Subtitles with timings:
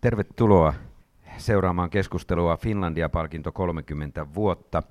[0.00, 0.74] Tervetuloa
[1.38, 4.82] seuraamaan keskustelua Finlandia-palkinto 30 vuotta.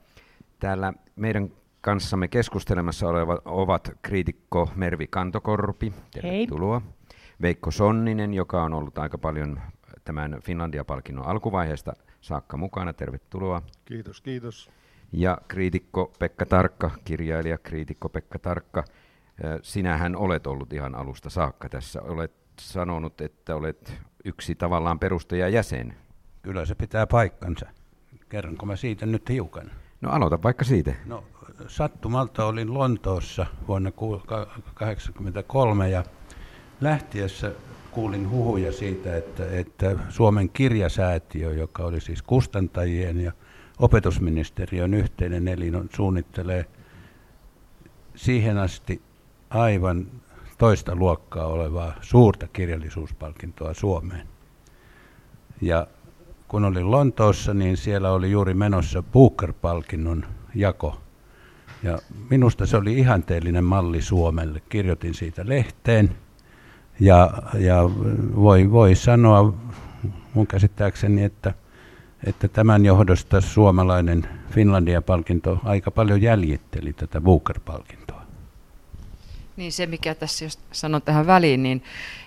[0.60, 6.80] Täällä meidän kanssamme keskustelemassa olevat ovat kriitikko Mervi Kantokorpi, tervetuloa.
[6.80, 6.90] Hei.
[7.42, 9.62] Veikko Sonninen, joka on ollut aika paljon
[10.04, 13.62] tämän Finlandia-palkinnon alkuvaiheesta saakka mukana, tervetuloa.
[13.86, 14.70] Kiitos, kiitos.
[15.12, 18.84] Ja kriitikko Pekka Tarkka, kirjailija kriitikko Pekka Tarkka,
[19.62, 22.02] sinähän olet ollut ihan alusta saakka tässä.
[22.02, 25.96] Olet sanonut, että olet yksi tavallaan perustajajäsen.
[26.42, 27.66] Kyllä se pitää paikkansa.
[28.30, 29.72] Kerronko mä siitä nyt hiukan?
[30.02, 30.94] No aloita vaikka siitä.
[31.06, 31.24] No
[31.68, 36.04] sattumalta olin Lontoossa vuonna 1983 ja
[36.82, 37.52] lähtiessä
[37.92, 43.32] kuulin huhuja siitä, että, että Suomen kirjasäätiö, joka oli siis kustantajien ja
[43.80, 46.66] opetusministeriön yhteinen elin, suunnittelee
[48.16, 49.02] siihen asti
[49.50, 50.08] aivan
[50.58, 54.28] toista luokkaa olevaa suurta kirjallisuuspalkintoa Suomeen.
[55.62, 55.88] Ja
[56.48, 61.02] kun olin Lontoossa, niin siellä oli juuri menossa Booker-palkinnon jako.
[61.84, 64.62] Ja minusta se oli ihanteellinen malli Suomelle.
[64.70, 66.16] Kirjoitin siitä lehteen
[67.00, 67.84] ja, ja
[68.36, 69.54] voi, voi sanoa
[70.34, 71.54] mun käsittääkseni, että,
[72.24, 78.07] että tämän johdosta suomalainen Finlandia-palkinto aika paljon jäljitteli tätä Booker-palkintoa.
[79.58, 81.84] Niin se, mikä tässä jos sanon tähän väliin, niin,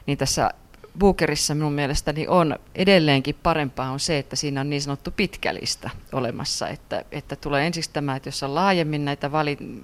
[0.07, 0.51] niin tässä
[0.99, 5.91] Bookerissa minun mielestäni on edelleenkin parempaa on se, että siinä on niin sanottu pitkä lista
[6.13, 9.31] olemassa, että, että tulee ensiksi tämä, että jos on laajemmin näitä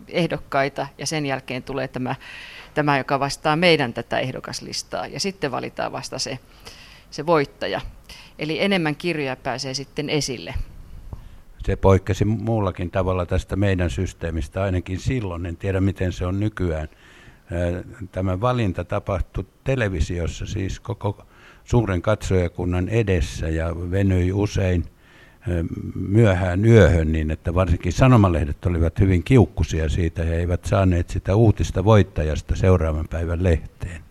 [0.09, 2.15] ehdokkaita ja sen jälkeen tulee tämä,
[2.75, 6.39] tämä, joka vastaa meidän tätä ehdokaslistaa ja sitten valitaan vasta se,
[7.11, 7.81] se voittaja.
[8.39, 10.55] Eli enemmän kirjoja pääsee sitten esille.
[11.67, 16.89] Se poikkesi muullakin tavalla tästä meidän systeemistä, ainakin silloin, en tiedä miten se on nykyään–
[18.13, 21.27] tämä valinta tapahtui televisiossa, siis koko
[21.65, 24.85] suuren katsojakunnan edessä ja venyi usein
[25.95, 31.85] myöhään yöhön niin, että varsinkin sanomalehdet olivat hyvin kiukkusia siitä ja eivät saaneet sitä uutista
[31.85, 34.06] voittajasta seuraavan päivän lehteen.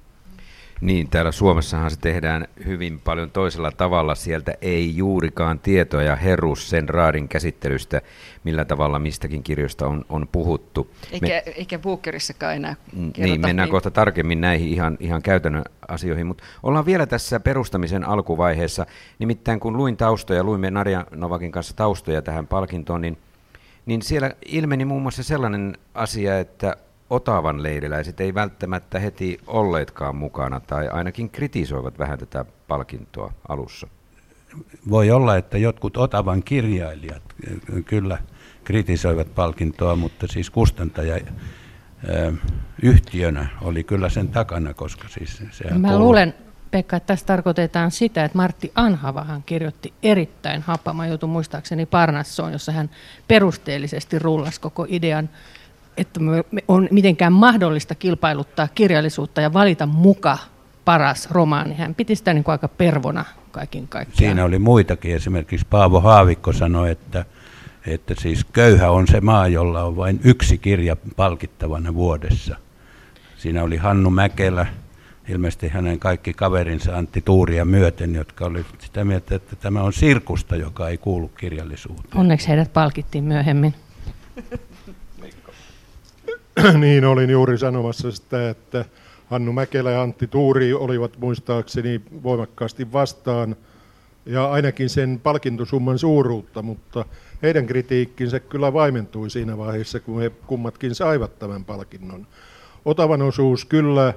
[0.81, 4.15] Niin, täällä Suomessahan se tehdään hyvin paljon toisella tavalla.
[4.15, 8.01] Sieltä ei juurikaan tietoja heru sen raadin käsittelystä,
[8.43, 10.91] millä tavalla mistäkin kirjoista on, on puhuttu.
[11.11, 13.21] Eikä, Me, eikä Bookerissakaan enää kerrota.
[13.21, 13.71] Niin, mennään niin.
[13.71, 18.85] kohta tarkemmin näihin ihan, ihan käytännön asioihin, mutta ollaan vielä tässä perustamisen alkuvaiheessa.
[19.19, 23.17] Nimittäin kun luin taustoja, luimme Narja Novakin kanssa taustoja tähän palkintoon, niin,
[23.85, 26.77] niin siellä ilmeni muun muassa sellainen asia, että
[27.09, 33.87] Otavan leiriläiset ei välttämättä heti olleetkaan mukana tai ainakin kritisoivat vähän tätä palkintoa alussa.
[34.89, 37.23] Voi olla, että jotkut Otavan kirjailijat
[37.85, 38.17] kyllä
[38.63, 41.19] kritisoivat palkintoa, mutta siis kustantaja
[42.81, 45.99] yhtiönä oli kyllä sen takana, koska siis se Mä kuuluu.
[46.05, 46.33] luulen,
[46.71, 52.71] Pekka, että tässä tarkoitetaan sitä, että Martti Anhavahan kirjoitti erittäin happama jutun muistaakseni Parnassoon, jossa
[52.71, 52.89] hän
[53.27, 55.29] perusteellisesti rullasi koko idean
[55.97, 56.19] että
[56.67, 60.37] on mitenkään mahdollista kilpailuttaa kirjallisuutta ja valita muka
[60.85, 61.75] paras romaani.
[61.75, 64.17] Hän piti sitä niin kuin aika pervona kaikin kaikkiaan.
[64.17, 65.15] Siinä oli muitakin.
[65.15, 67.25] Esimerkiksi Paavo Haavikko sanoi, että,
[67.87, 72.55] että siis köyhä on se maa, jolla on vain yksi kirja palkittavana vuodessa.
[73.37, 74.65] Siinä oli Hannu Mäkelä,
[75.29, 80.55] ilmeisesti hänen kaikki kaverinsa Antti Tuuria myöten, jotka olivat sitä mieltä, että tämä on sirkusta,
[80.55, 82.17] joka ei kuulu kirjallisuuteen.
[82.17, 83.73] Onneksi heidät palkittiin myöhemmin.
[86.81, 88.85] niin olin juuri sanomassa sitä, että
[89.27, 93.55] Hannu Mäkelä ja Antti Tuuri olivat muistaakseni voimakkaasti vastaan
[94.25, 97.05] ja ainakin sen palkintosumman suuruutta, mutta
[97.41, 102.27] heidän kritiikkinsä kyllä vaimentui siinä vaiheessa, kun he kummatkin saivat tämän palkinnon.
[102.85, 104.13] Otavan osuus kyllä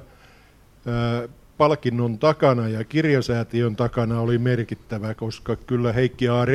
[1.58, 6.46] palkinnon takana ja kirjasäätiön takana oli merkittävä, koska kyllä Heikki A.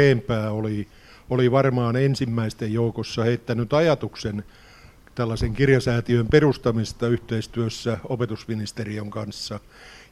[0.51, 0.87] Oli,
[1.29, 4.43] oli varmaan ensimmäisten joukossa heittänyt ajatuksen
[5.15, 9.59] tällaisen kirjasäätiön perustamista yhteistyössä opetusministeriön kanssa.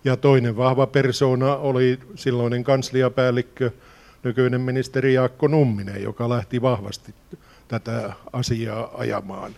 [0.03, 3.71] Ja toinen vahva persona oli silloinen kansliapäällikkö,
[4.23, 7.13] nykyinen ministeri Jaakko Numminen, joka lähti vahvasti
[7.67, 9.51] tätä asiaa ajamaan.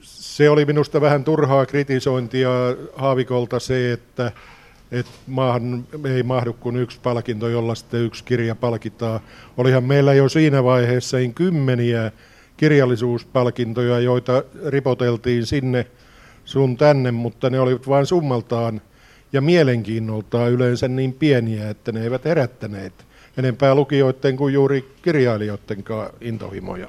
[0.00, 2.50] Se oli minusta vähän turhaa kritisointia
[2.96, 4.32] Haavikolta se, että,
[4.92, 9.20] että maahan ei mahdu kuin yksi palkinto, jolla sitten yksi kirja palkitaan.
[9.56, 12.12] Olihan meillä jo siinä vaiheessa niin kymmeniä
[12.64, 15.86] kirjallisuuspalkintoja, joita ripoteltiin sinne
[16.44, 18.80] sun tänne, mutta ne olivat vain summaltaan
[19.32, 22.92] ja mielenkiinnoltaan yleensä niin pieniä, että ne eivät herättäneet
[23.38, 25.84] enempää lukijoiden kuin juuri kirjailijoiden
[26.20, 26.88] intohimoja.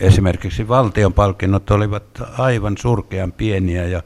[0.00, 2.04] Esimerkiksi valtion palkinnot olivat
[2.38, 4.02] aivan surkean pieniä ja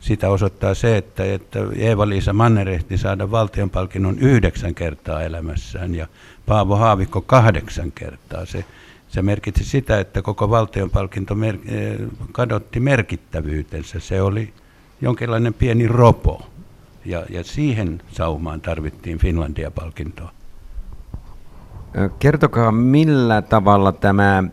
[0.00, 6.06] sitä osoittaa se, että, että Eeva-Liisa Manner ehti saada valtionpalkinnon yhdeksän kertaa elämässään ja
[6.46, 8.44] Paavo Haavikko kahdeksan kertaa.
[8.44, 8.64] Se,
[9.08, 11.96] se merkitsi sitä, että koko valtionpalkinto mer- eh,
[12.32, 14.00] kadotti merkittävyytensä.
[14.00, 14.52] Se oli
[15.00, 16.46] jonkinlainen pieni ropo
[17.04, 20.30] ja, ja siihen saumaan tarvittiin Finlandia-palkintoa.
[22.18, 24.44] Kertokaa, millä tavalla tämä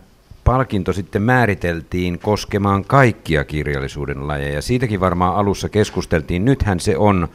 [0.44, 4.62] palkinto sitten määriteltiin koskemaan kaikkia kirjallisuuden lajeja.
[4.62, 6.46] Siitäkin varmaan alussa keskusteltiin.
[6.46, 7.28] Nythän se on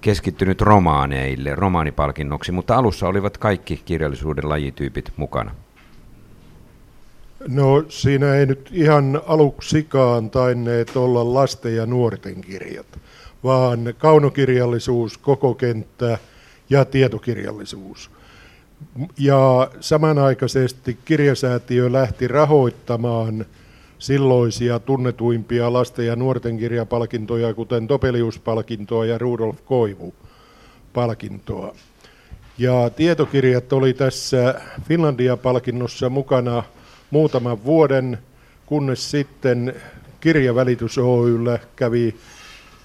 [0.00, 5.50] keskittynyt romaaneille, romaanipalkinnoksi, mutta alussa olivat kaikki kirjallisuuden lajityypit mukana.
[7.48, 12.86] No siinä ei nyt ihan aluksikaan tainneet olla lasten ja nuorten kirjat,
[13.44, 16.18] vaan kaunokirjallisuus, koko kenttä
[16.70, 18.10] ja tietokirjallisuus.
[19.18, 23.46] Ja samanaikaisesti kirjasäätiö lähti rahoittamaan
[23.98, 31.74] silloisia tunnetuimpia lasten ja nuorten kirjapalkintoja, kuten Topeliuspalkintoa ja Rudolf Koivu-palkintoa.
[32.58, 36.62] Ja tietokirjat oli tässä Finlandia-palkinnossa mukana
[37.12, 38.18] muutaman vuoden,
[38.66, 39.74] kunnes sitten
[40.20, 42.14] kirjavälitys Oyllä kävi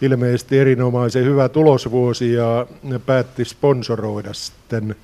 [0.02, 2.68] ilmeisesti erinomaisen hyvä tulosvuosi ja
[3.06, 4.96] päätti sponsoroida sitten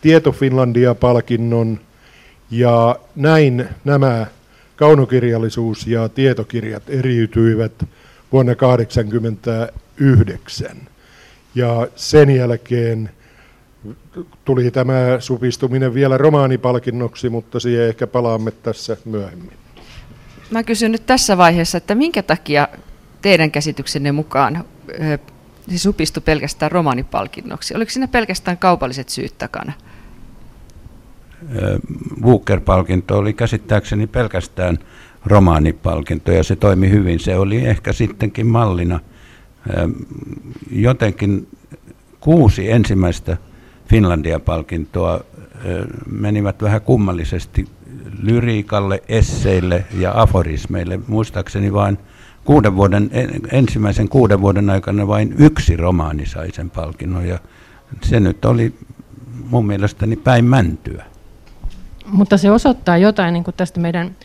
[0.00, 1.80] Tieto Finlandia-palkinnon
[2.50, 4.26] ja näin nämä
[4.76, 7.72] kaunokirjallisuus ja tietokirjat eriytyivät
[8.32, 10.76] vuonna 1989.
[11.54, 13.10] Ja sen jälkeen
[14.44, 19.52] tuli tämä supistuminen vielä romaanipalkinnoksi, mutta siihen ehkä palaamme tässä myöhemmin.
[20.50, 22.68] Mä kysyn nyt tässä vaiheessa, että minkä takia
[23.22, 24.64] teidän käsityksenne mukaan
[25.68, 27.76] se supistui pelkästään romaanipalkinnoksi?
[27.76, 29.72] Oliko siinä pelkästään kaupalliset syyt takana?
[32.22, 34.78] Booker-palkinto oli käsittääkseni pelkästään
[35.26, 37.20] romaanipalkinto ja se toimi hyvin.
[37.20, 39.00] Se oli ehkä sittenkin mallina.
[40.70, 41.48] Jotenkin
[42.20, 43.36] kuusi ensimmäistä
[43.88, 45.20] Finlandia-palkintoa
[46.10, 47.68] menivät vähän kummallisesti
[48.22, 51.00] lyriikalle, esseille ja aforismeille.
[51.06, 51.98] Muistaakseni vain
[52.44, 53.10] kuuden vuoden,
[53.52, 57.38] ensimmäisen kuuden vuoden aikana vain yksi romaani sai sen palkinnon ja
[58.02, 58.74] se nyt oli
[59.50, 61.04] mun mielestäni päin mäntyä.
[62.06, 64.16] Mutta se osoittaa jotain niin kuin tästä meidän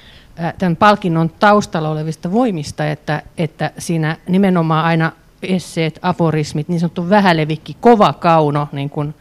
[0.58, 5.12] tämän palkinnon taustalla olevista voimista, että, että siinä nimenomaan aina
[5.42, 9.16] esseet, aforismit, niin sanottu vähälevikki, kova kauno niin kuin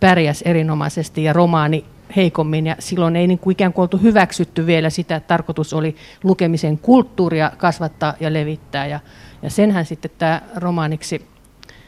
[0.00, 1.84] pärjäs erinomaisesti ja romaani
[2.16, 2.66] heikommin.
[2.66, 6.78] Ja silloin ei niin kuin ikään kuin oltu hyväksytty vielä sitä, että tarkoitus oli lukemisen
[6.78, 8.86] kulttuuria kasvattaa ja levittää.
[8.86, 9.00] Ja,
[9.42, 11.26] ja senhän sitten tämä romaaniksi,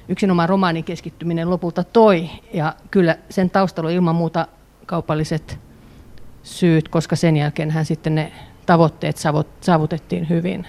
[0.08, 2.30] yksinomaan romaanin keskittyminen lopulta toi.
[2.54, 4.46] Ja kyllä sen taustalla on ilman muuta
[4.86, 5.58] kaupalliset
[6.42, 8.32] syyt, koska sen jälkeen hän sitten ne
[8.66, 9.16] tavoitteet
[9.60, 10.66] saavutettiin hyvin.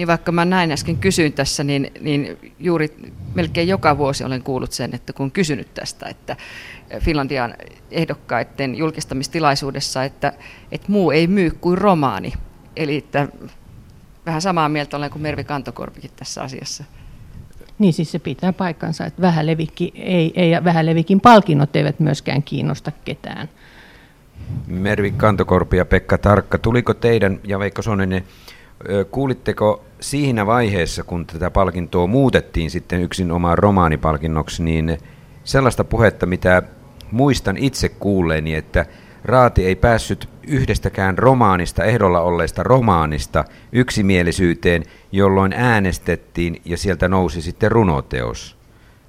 [0.00, 2.96] Niin vaikka mä näin äsken kysyin tässä, niin, niin juuri
[3.34, 6.36] melkein joka vuosi olen kuullut sen, että kun kysynyt tästä, että
[7.00, 7.54] Finlandian
[7.90, 10.32] ehdokkaiden julkistamistilaisuudessa, että,
[10.72, 12.32] että muu ei myy kuin romaani.
[12.76, 13.28] Eli että
[14.26, 16.84] vähän samaa mieltä olen kuin Mervi Kantokorpikin tässä asiassa.
[17.78, 22.92] Niin siis se pitää paikkansa, että vähälevikki ei, ei, ja vähälevikin palkinnot eivät myöskään kiinnosta
[23.04, 23.48] ketään.
[24.66, 28.24] Mervi Kantokorpi ja Pekka Tarkka, tuliko teidän ja Veikko Soninen,
[29.10, 34.98] kuulitteko siinä vaiheessa, kun tätä palkintoa muutettiin sitten yksin omaan romaanipalkinnoksi, niin
[35.44, 36.62] sellaista puhetta, mitä
[37.10, 38.86] muistan itse kuulleeni, että
[39.24, 47.72] Raati ei päässyt yhdestäkään romaanista, ehdolla olleesta romaanista yksimielisyyteen, jolloin äänestettiin ja sieltä nousi sitten
[47.72, 48.56] runoteos.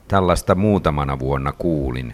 [0.07, 2.13] Tällaista muutamana vuonna kuulin.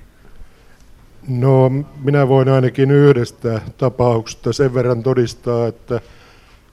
[1.27, 1.71] No,
[2.03, 6.01] minä voin ainakin yhdestä tapauksesta sen verran todistaa, että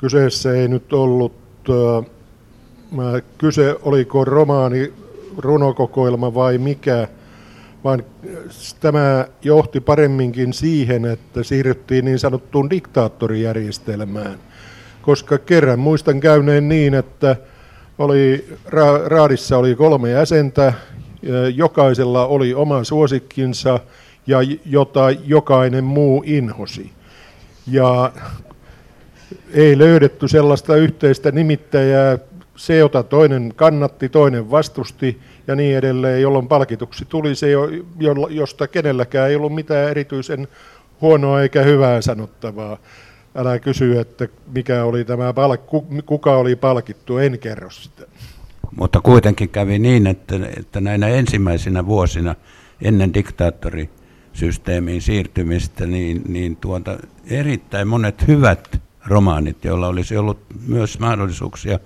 [0.05, 1.33] kyseessä ei nyt ollut,
[1.71, 4.93] äh, kyse oliko romaani,
[5.39, 7.09] runokokoelma vai mikä,
[7.85, 8.05] vaan
[8.81, 14.39] tämä johti paremminkin siihen, että siirryttiin niin sanottuun diktaattorijärjestelmään.
[15.03, 17.37] Koska kerran muistan käyneen niin, että
[17.99, 20.73] oli, ra, raadissa oli kolme jäsentä,
[21.55, 23.81] jokaisella oli oma suosikkinsa–
[24.27, 26.91] ja jota jokainen muu inhosi.
[27.67, 28.13] Ja
[29.53, 32.19] ei löydetty sellaista yhteistä nimittäjää,
[32.57, 37.47] se jota toinen kannatti, toinen vastusti ja niin edelleen, jolloin palkituksi tuli se,
[38.31, 40.49] josta kenelläkään ei ollut mitään erityisen
[41.01, 42.79] huonoa eikä hyvää sanottavaa.
[43.35, 48.03] Älä kysy, että mikä oli tämä palk- kuka oli palkittu, en kerro sitä.
[48.77, 52.35] Mutta kuitenkin kävi niin, että, että näinä ensimmäisinä vuosina
[52.83, 53.91] ennen diktaattori
[54.33, 56.99] systeemiin siirtymistä, niin, niin tuota,
[57.31, 61.79] erittäin monet hyvät romaanit, joilla olisi ollut myös mahdollisuuksia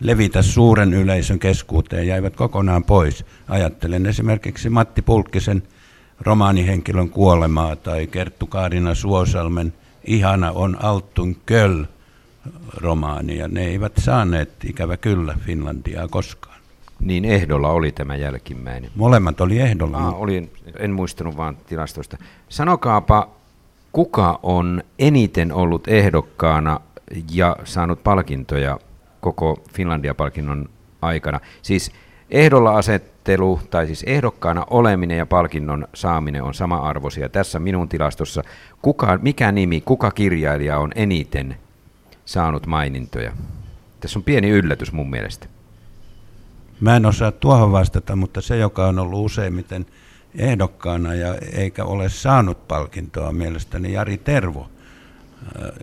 [0.00, 3.24] levitä suuren yleisön keskuuteen, jäivät kokonaan pois.
[3.48, 5.62] Ajattelen esimerkiksi Matti Pulkkisen
[6.20, 9.72] romaanihenkilön kuolemaa tai Kerttu Kaarina Suosalmen
[10.04, 11.84] Ihana on Altun köl
[12.76, 16.60] romaani, ja ne eivät saaneet ikävä kyllä Finlandiaa koskaan.
[17.00, 18.90] Niin ehdolla oli tämä jälkimmäinen.
[18.94, 19.98] Molemmat oli ehdolla.
[19.98, 22.16] Ah, oli, en muistanut vaan tilastoista.
[22.48, 23.30] Sanokaapa,
[23.92, 26.80] kuka on eniten ollut ehdokkaana
[27.32, 28.78] ja saanut palkintoja
[29.20, 30.68] koko Finlandia-palkinnon
[31.02, 31.40] aikana?
[31.62, 31.92] Siis
[32.30, 37.28] ehdolla asettelu, tai siis ehdokkaana oleminen ja palkinnon saaminen on sama arvoisia.
[37.28, 38.42] Tässä minun tilastossa,
[38.82, 41.56] kuka, mikä nimi, kuka kirjailija on eniten
[42.24, 43.32] saanut mainintoja?
[44.00, 45.46] Tässä on pieni yllätys mun mielestä.
[46.80, 49.86] Mä en osaa tuohon vastata, mutta se, joka on ollut useimmiten
[50.38, 54.70] ehdokkaana ja eikä ole saanut palkintoa, mielestäni Jari Tervo,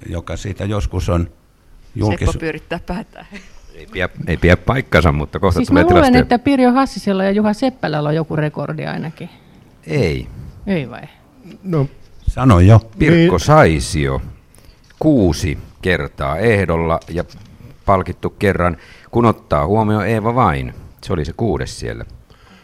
[0.10, 1.30] joka siitä joskus on
[1.96, 2.28] julkis...
[2.28, 3.28] Seppo pyörittää päätään.
[3.74, 7.32] Ei pidä, ei pidä paikkansa, mutta kohta siis tulee mä luulen, että Pirjo Hassisella ja
[7.32, 9.30] Juha Seppälällä on joku rekordi ainakin.
[9.88, 10.28] Ei.
[10.68, 11.02] Ei vai?
[11.64, 11.88] No,
[12.28, 12.80] Sano jo.
[13.00, 13.40] Pirkko niin.
[13.40, 14.22] Saisio,
[15.00, 17.24] kuusi kertaa ehdolla ja
[17.86, 18.78] palkittu kerran,
[19.12, 20.74] kun ottaa huomioon Eeva Vain.
[21.04, 22.06] Se oli se kuudes siellä.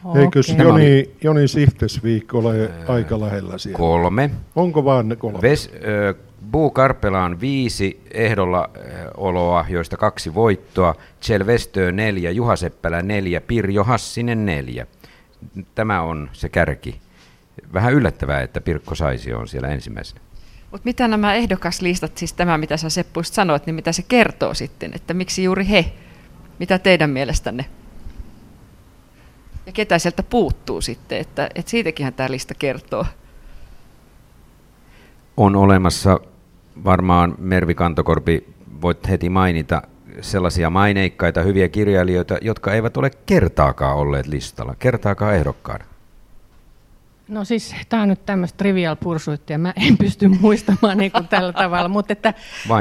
[0.05, 0.41] Okay.
[0.57, 3.77] Joni, Joni Sihtesviik ole aika lähellä siellä?
[3.77, 4.31] Kolme.
[4.55, 5.41] Onko vaan kolme?
[5.41, 6.15] Ves, äh,
[6.51, 8.69] Buu Karpelaan viisi ehdolla
[9.17, 10.95] oloa, joista kaksi voittoa,
[11.25, 14.87] Kjell Westö neljä, Juha Seppälä neljä, Pirjo Hassinen neljä.
[15.75, 16.99] Tämä on se kärki.
[17.73, 20.21] Vähän yllättävää, että Pirkko Saisi on siellä ensimmäisenä.
[20.71, 24.91] Mutta mitä nämä ehdokaslistat, siis tämä mitä sä Seppu sanoit, niin mitä se kertoo sitten,
[24.95, 25.85] että miksi juuri he?
[26.59, 27.65] Mitä teidän mielestänne?
[29.65, 33.05] Ja ketä sieltä puuttuu sitten, että, että siitäkin tämä lista kertoo.
[35.37, 36.19] On olemassa
[36.83, 39.81] varmaan Mervi Kantokorpi voit heti mainita
[40.21, 45.85] sellaisia maineikkaita hyviä kirjailijoita, jotka eivät ole kertaakaan olleet listalla, kertaakaan ehdokkaana.
[47.27, 51.53] No siis tämä on nyt tämmöistä trivial pursuittia, mä en pysty muistamaan niin kuin tällä
[51.53, 52.33] tavalla, mutta että,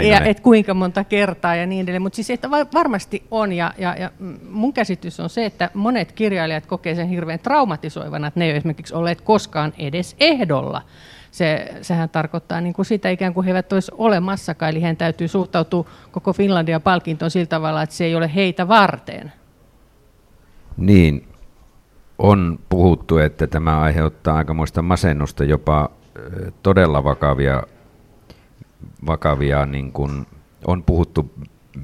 [0.08, 2.02] ja, et kuinka monta kertaa ja niin edelleen.
[2.02, 4.10] Mutta siis että varmasti on ja, ja, ja
[4.50, 8.56] mun käsitys on se, että monet kirjailijat kokee sen hirveän traumatisoivana, että ne ei ole
[8.56, 10.82] esimerkiksi olleet koskaan edes ehdolla.
[11.30, 15.28] Se, sehän tarkoittaa niin kuin sitä ikään kuin he eivät olisi olemassakaan, eli heidän täytyy
[15.28, 19.32] suhtautua koko Finlandia palkintoon sillä tavalla, että se ei ole heitä varten.
[20.76, 21.28] Niin,
[22.18, 25.90] on puhuttu, että tämä aiheuttaa aikamoista masennusta, jopa
[26.62, 27.62] todella vakavia,
[29.06, 30.26] vakavia niin kuin
[30.66, 31.30] on puhuttu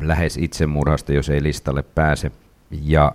[0.01, 2.31] lähes itsemurhasta, jos ei listalle pääse.
[2.83, 3.13] Ja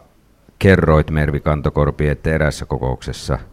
[0.60, 3.40] kerroit Mervi Kantokorpi, että erässä kokouksessa–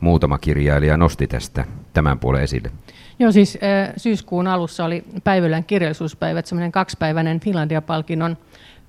[0.00, 2.70] muutama kirjailija nosti tästä tämän puolen esille.
[3.18, 3.58] Joo, siis
[3.96, 8.36] syyskuun alussa oli Päivälän kirjallisuuspäivät, semmoinen kaksipäiväinen Finlandia-palkinnon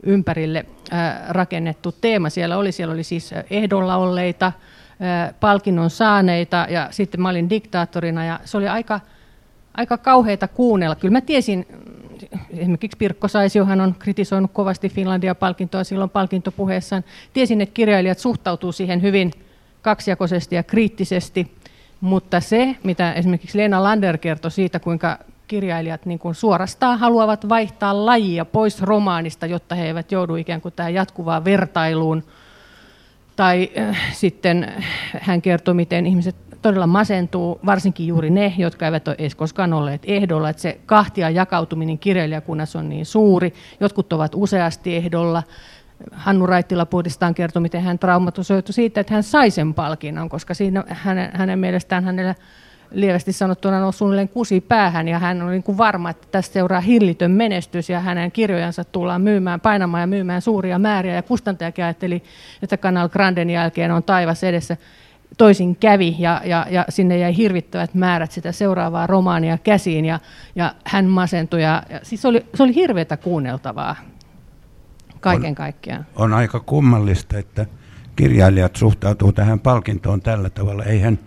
[0.03, 0.65] ympärille
[1.29, 2.29] rakennettu teema.
[2.29, 4.51] Siellä oli, siellä oli siis ehdolla olleita,
[5.39, 8.99] palkinnon saaneita ja sitten mä olin diktaattorina ja se oli aika,
[9.73, 10.95] aika kauheita kuunnella.
[10.95, 11.67] Kyllä mä tiesin,
[12.57, 17.03] esimerkiksi Pirkko Saisiohan on kritisoinut kovasti Finlandia-palkintoa silloin palkintopuheessaan.
[17.33, 19.31] Tiesin, että kirjailijat suhtautuu siihen hyvin
[19.81, 21.51] kaksijakoisesti ja kriittisesti,
[22.01, 25.17] mutta se, mitä esimerkiksi Leena Lander kertoi siitä, kuinka
[25.51, 30.73] kirjailijat niin kuin suorastaan haluavat vaihtaa lajia pois romaanista, jotta he eivät joudu ikään kuin
[30.75, 32.23] tähän jatkuvaan vertailuun.
[33.35, 34.83] Tai äh, sitten
[35.21, 40.01] hän kertoi, miten ihmiset todella masentuu, varsinkin juuri ne, jotka eivät ole edes koskaan olleet
[40.05, 43.53] ehdolla, että se kahtia jakautuminen kirjailijakunnassa on niin suuri.
[43.79, 45.43] Jotkut ovat useasti ehdolla,
[46.11, 50.83] Hannu Raittila puhdistaan kertoi, miten hän traumatisoitui siitä, että hän sai sen palkinnon, koska siinä
[50.87, 52.35] hänen, hänen mielestään hänellä
[52.91, 56.79] lievästi sanottuna on suunnilleen kusi päähän ja hän oli niin kuin varma, että tästä seuraa
[56.79, 62.23] hillitön menestys ja hänen kirjojansa tullaan myymään, painamaan ja myymään suuria määriä ja kustantajakin ajatteli,
[62.61, 64.77] että Kanal Granden jälkeen on taivas edessä.
[65.37, 70.19] Toisin kävi ja, ja, ja sinne jäi hirvittävät määrät sitä seuraavaa romaania käsiin ja,
[70.55, 71.61] ja hän masentui.
[71.61, 73.95] Ja, ja siis oli, se oli hirveätä kuunneltavaa
[75.19, 76.05] kaiken on, kaikkiaan.
[76.15, 77.65] On aika kummallista, että
[78.15, 80.83] kirjailijat suhtautuu tähän palkintoon tällä tavalla.
[80.83, 81.19] Eihän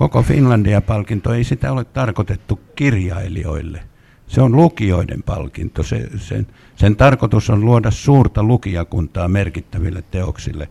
[0.00, 3.82] koko Finlandia-palkinto, ei sitä ole tarkoitettu kirjailijoille.
[4.26, 5.82] Se on lukijoiden palkinto.
[5.82, 10.68] Se, sen, sen tarkoitus on luoda suurta lukijakuntaa merkittäville teoksille.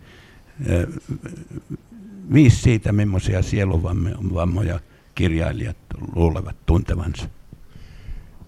[2.34, 4.80] Viisi siitä, millaisia sieluvammoja
[5.16, 5.78] kirjailijat
[6.16, 7.30] luulevat tuntevansa.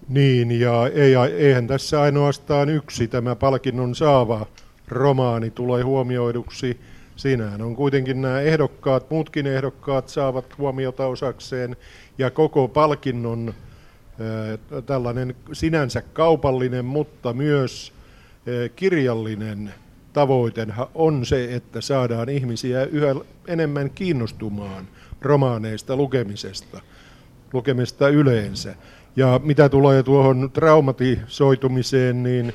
[0.08, 4.46] Niin, ja ei, eihän tässä ainoastaan yksi tämä palkinnon saava
[4.88, 6.80] romaani tulee huomioiduksi.
[7.22, 11.76] Siinähän on kuitenkin nämä ehdokkaat, muutkin ehdokkaat saavat huomiota osakseen,
[12.18, 13.54] ja koko palkinnon
[14.86, 17.92] tällainen sinänsä kaupallinen, mutta myös
[18.76, 19.74] kirjallinen
[20.12, 23.14] tavoite on se, että saadaan ihmisiä yhä
[23.46, 24.88] enemmän kiinnostumaan
[25.20, 26.80] romaaneista lukemisesta,
[27.52, 28.74] lukemista yleensä.
[29.16, 32.52] Ja mitä tulee tuohon traumatisoitumiseen, niin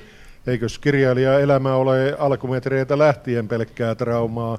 [0.47, 4.57] eikös kirjailija elämä ole alkumetreitä lähtien pelkkää traumaa,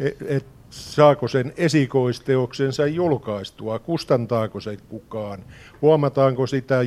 [0.00, 5.40] e, et saako sen esikoisteoksensa julkaistua, kustantaako se kukaan,
[5.82, 6.80] huomataanko sitä,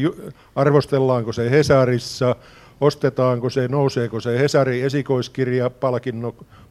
[0.55, 2.35] arvostellaanko se Hesarissa,
[2.81, 5.71] ostetaanko se, nouseeko se Hesari esikoiskirja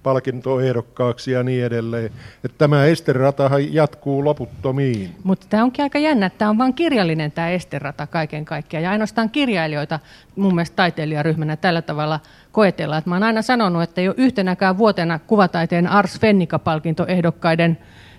[0.02, 2.10] palkintoehdokkaaksi ja niin edelleen.
[2.44, 5.10] Että tämä esteratahan jatkuu loputtomiin.
[5.24, 8.84] Mutta tämä onkin aika jännä, tämä on vain kirjallinen tämä esterata kaiken kaikkiaan.
[8.84, 9.98] Ja ainoastaan kirjailijoita
[10.36, 12.20] mun mielestä taiteilijaryhmänä tällä tavalla
[12.52, 12.98] koetellaan.
[12.98, 17.78] Että mä oon aina sanonut, että jo yhtenäkään vuotena kuvataiteen Ars Fennika-palkintoehdokkaiden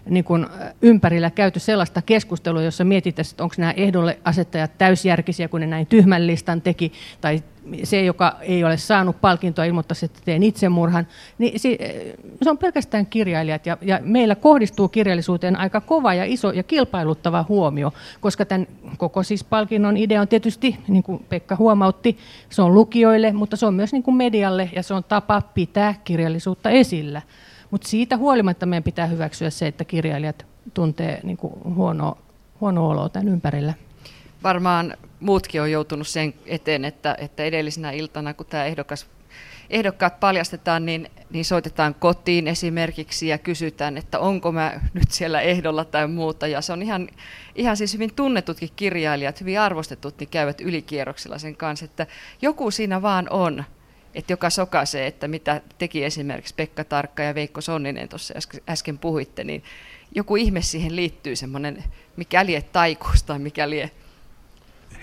[0.10, 0.46] niin kuin
[0.82, 5.88] ympärillä käyty sellaista keskustelua, jossa mietitään, että onko nämä ehdolle asettajat täysjärkisiä, kun ne näin
[5.88, 7.44] tyhmän listan teki, tai
[7.84, 11.60] se, joka ei ole saanut palkintoa, ilmoittaisi, että teen itsemurhan, niin
[12.42, 13.66] se on pelkästään kirjailijat.
[13.66, 19.24] Ja, ja meillä kohdistuu kirjallisuuteen aika kova ja iso ja kilpailuttava huomio, koska tämän koko
[19.24, 22.18] siis palkinnon idea on tietysti, niin kuin Pekka huomautti,
[22.50, 25.96] se on lukijoille, mutta se on myös niin kuin medialle ja se on tapa pitää
[26.04, 27.22] kirjallisuutta esillä.
[27.72, 32.18] Mutta siitä huolimatta meidän pitää hyväksyä se, että kirjailijat tuntee niin kuin huono,
[32.62, 33.74] huono oloa tämän ympärillä.
[34.44, 39.08] Varmaan muutkin on joutunut sen eteen, että, että edellisenä iltana, kun tämä ehdokas,
[39.70, 45.86] ehdokkaat paljastetaan, niin, niin soitetaan kotiin esimerkiksi ja kysytään, että onko mä nyt siellä ehdolla
[45.86, 46.48] tai muuta.
[46.48, 47.08] Ja se on ihan,
[47.56, 52.08] ihan siis hyvin tunnetutkin kirjailijat, hyvin arvostetut, niin käyvät ylikierroksilla sen kanssa, että
[52.42, 53.64] joku siinä vaan on,
[54.14, 58.34] että joka sokaisee, että mitä teki esimerkiksi Pekka Tarkka ja Veikko Sonninen tuossa
[58.70, 59.64] äsken puhuitte, niin
[60.16, 61.84] joku ihme siihen liittyy, semmoinen
[62.16, 63.92] mikä lie taikuus tai mikä lie.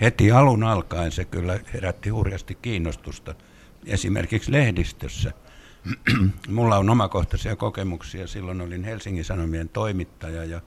[0.01, 3.35] Heti alun alkaen se kyllä herätti hurjasti kiinnostusta,
[3.85, 5.33] esimerkiksi lehdistössä.
[6.49, 10.61] Mulla on omakohtaisia kokemuksia, silloin olin Helsingin Sanomien toimittaja ja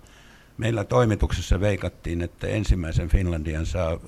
[0.58, 3.98] meillä toimituksessa veikattiin, että ensimmäisen Finlandian saa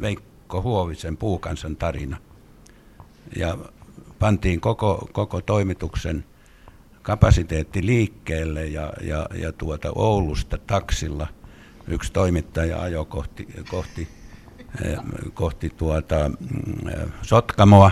[0.00, 2.16] Veikko Huovisen Puukansan tarina–
[3.36, 3.58] ja
[4.18, 6.24] pantiin koko, koko toimituksen
[7.02, 11.26] kapasiteetti liikkeelle ja, ja, ja tuota Oulusta taksilla.
[11.88, 14.08] Yksi toimittaja ajoi kohti, kohti,
[15.34, 17.90] kohti tuota, mm, Sotkamoa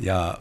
[0.00, 0.38] ja,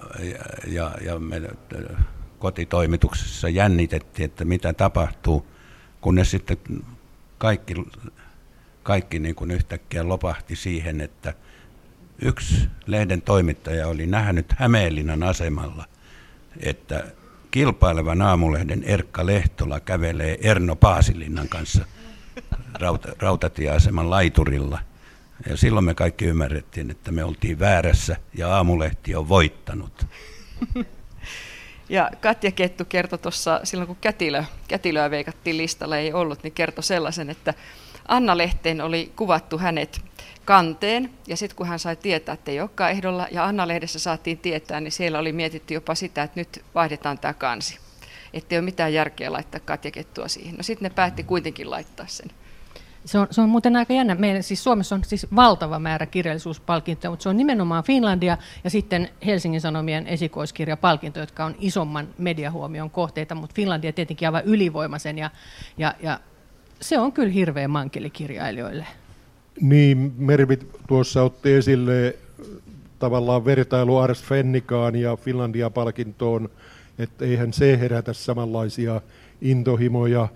[0.68, 1.98] ja, ja me eh,
[2.40, 5.46] kotitoimituksessa jännitettiin, että mitä tapahtuu,
[6.02, 6.58] kunnes sitten
[7.38, 7.74] kaikki,
[8.84, 11.34] kaikki niin kuin yhtäkkiä lopahti siihen, että–
[12.22, 15.86] yksi lehden toimittaja oli nähnyt Hämeenlinnan asemalla,
[16.60, 17.04] että
[17.52, 21.86] kilpailevan aamulehden Erkka Lehtola kävelee Erno Paasilinnan kanssa
[22.80, 24.80] rauta, rautatieaseman laiturilla.
[25.50, 30.06] Ja silloin me kaikki ymmärrettiin, että me oltiin väärässä ja aamulehti on voittanut.
[31.90, 36.84] Ja Katja Kettu kertoi tuossa, silloin kun kätilö, kätilöä veikattiin listalla, ei ollut, niin kertoi
[36.84, 37.54] sellaisen, että
[38.08, 40.02] Anna Lehteen oli kuvattu hänet
[40.46, 44.82] kanteen, ja sitten kun hän sai tietää, että ei olekaan ehdolla, ja Anna-lehdessä saatiin tietää,
[44.82, 47.80] niin siellä oli mietitty jopa sitä, että nyt vaihdetaan tämä kansi.
[48.34, 50.56] Että ei ole mitään järkeä laittaa Katja Kettua siihen.
[50.56, 52.32] No sitten ne päätti kuitenkin laittaa sen.
[53.10, 54.16] Se on, se on muuten aika jännä.
[54.16, 59.10] Meillä siis Suomessa on siis valtava määrä kirjallisuuspalkintoja, mutta se on nimenomaan Finlandia ja sitten
[59.26, 65.30] Helsingin Sanomien esikoiskirjapalkinto, jotka on isomman mediahuomion kohteita, mutta Finlandia tietenkin aivan ylivoimaisen ja,
[65.78, 66.20] ja, ja
[66.82, 68.88] se on kyllä hirveä mankeli kirjailijoille.
[69.62, 72.16] Niin, Mervit tuossa otti esille
[73.00, 76.50] tavallaan vertailu Ars Fennikaan ja Finlandia-palkintoon,
[77.00, 79.02] että eihän se herätä samanlaisia
[79.42, 80.28] intohimoja.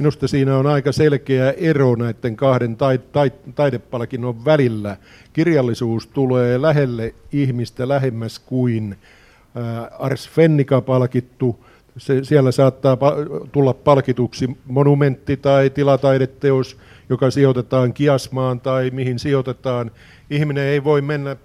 [0.00, 4.96] Minusta siinä on aika selkeä ero näiden kahden tai, tai, taidepalkinnon välillä.
[5.32, 8.98] Kirjallisuus tulee lähelle ihmistä lähemmäs kuin
[9.54, 11.64] ää, Ars Fennika-palkittu.
[11.96, 12.96] Se, siellä saattaa
[13.52, 16.76] tulla palkituksi monumentti tai tilataideteos,
[17.08, 19.90] joka sijoitetaan kiasmaan tai mihin sijoitetaan.
[20.30, 21.36] Ihminen ei voi mennä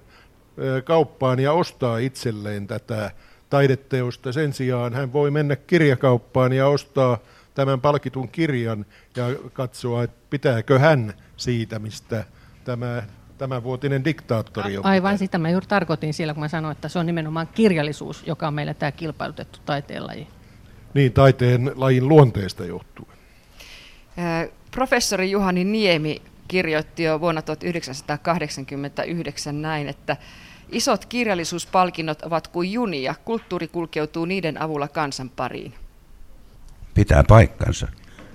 [0.84, 3.12] kauppaan ja ostaa itselleen tätä
[3.50, 4.32] taideteosta.
[4.32, 7.18] Sen sijaan hän voi mennä kirjakauppaan ja ostaa
[7.56, 12.24] tämän palkitun kirjan ja katsoa, että pitääkö hän siitä, mistä
[12.64, 13.04] tämä
[13.38, 14.86] tämä vuotinen diktaattori on.
[14.86, 18.48] Aivan sitä mä juuri tarkoitin siellä, kun mä sanoin, että se on nimenomaan kirjallisuus, joka
[18.48, 20.28] on meillä tämä kilpailutettu taiteenlaji.
[20.94, 23.18] Niin, taiteen lajin luonteesta johtuen.
[24.72, 30.18] Professori Juhani Niemi kirjoitti jo vuonna 1989 näin, että
[30.70, 35.74] isot kirjallisuuspalkinnot ovat kuin junia, kulttuuri kulkeutuu niiden avulla kansan pariin.
[36.96, 37.88] Pitää paikkansa.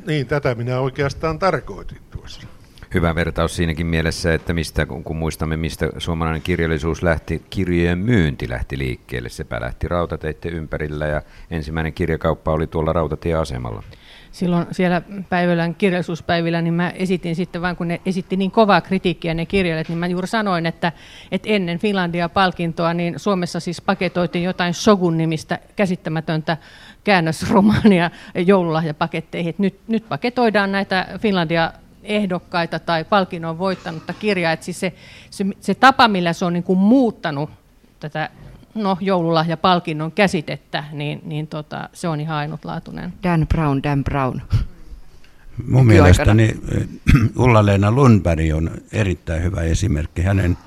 [0.07, 2.47] Niin, tätä minä oikeastaan tarkoitin tuossa.
[2.95, 8.79] hyvä vertaus siinäkin mielessä, että mistä, kun muistamme, mistä suomalainen kirjallisuus lähti, kirjojen myynti lähti
[8.79, 9.29] liikkeelle.
[9.29, 13.83] Sepä lähti rautateiden ympärillä ja ensimmäinen kirjakauppa oli tuolla rautatieasemalla
[14.33, 19.35] silloin siellä päivälän kirjallisuuspäivillä, niin mä esitin sitten vaan, kun ne esitti niin kovaa kritiikkiä
[19.35, 20.93] ne kirjailijat, niin mä juuri sanoin, että,
[21.33, 26.57] että ennen Finlandia-palkintoa, niin Suomessa siis paketoitiin jotain Shogun-nimistä käsittämätöntä
[27.05, 29.55] käännösromaania joululahjapaketteihin.
[29.59, 34.57] Nyt, nyt paketoidaan näitä Finlandia ehdokkaita tai palkinnon voittanutta kirjaa.
[34.61, 34.93] Siis se,
[35.31, 37.51] se, se tapa, millä se on niin kuin muuttanut
[38.01, 38.31] tätä
[38.75, 43.13] no, joululahjapalkinnon käsitettä, niin, niin tota, se on ihan ainutlaatuinen.
[43.23, 44.41] Dan Brown, Dan Brown.
[45.69, 46.87] Mun mielestäni eh,
[47.39, 50.23] Ulla-Leena Lundberg on erittäin hyvä esimerkki.
[50.23, 50.59] Hänen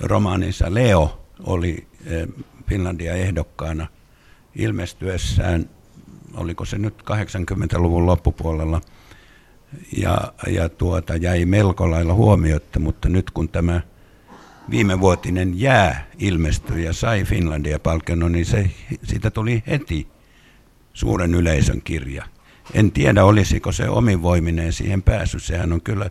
[0.00, 2.28] romaaninsa Leo oli eh,
[2.68, 3.86] Finlandia ehdokkaana
[4.60, 5.70] ilmestyessään,
[6.34, 8.80] oliko se nyt 80-luvun loppupuolella,
[9.96, 13.80] ja, ja tuota, jäi melko lailla huomiotta, mutta nyt kun tämä
[14.70, 18.70] viimevuotinen jää ilmestyi ja sai Finlandia-palkinnon, niin se,
[19.02, 20.06] siitä tuli heti
[20.92, 22.24] suuren yleisön kirja.
[22.74, 25.40] En tiedä, olisiko se ominvoiminen siihen pääsy.
[25.40, 26.10] Sehän on kyllä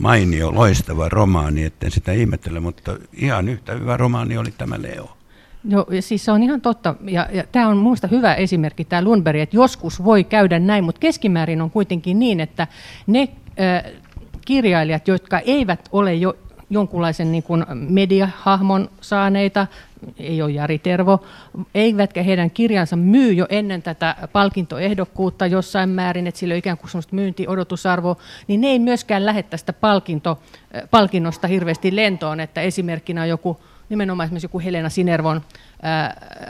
[0.00, 5.16] mainio, loistava romaani, etten sitä ihmettele, mutta ihan yhtä hyvä romaani oli tämä Leo.
[5.64, 6.94] Joo, siis se on ihan totta.
[7.04, 10.98] Ja, ja tämä on minusta hyvä esimerkki, tämä Lundberg, että joskus voi käydä näin, mutta
[10.98, 12.66] keskimäärin on kuitenkin niin, että
[13.06, 13.28] ne
[13.60, 13.92] äh,
[14.46, 16.36] kirjailijat, jotka eivät ole jo
[16.70, 19.66] jonkunlaisen niin kuin mediahahmon saaneita,
[20.18, 21.24] ei ole Jari Tervo,
[21.74, 26.90] eivätkä heidän kirjansa myy jo ennen tätä palkintoehdokkuutta jossain määrin, että sillä on ikään kuin
[26.90, 28.16] sellaista myyntiodotusarvoa,
[28.48, 30.38] niin ne ei myöskään lähde tästä palkinto,
[30.90, 33.60] palkinnosta hirveästi lentoon, että esimerkkinä on joku
[33.92, 35.40] nimenomaan esimerkiksi joku Helena Sinervon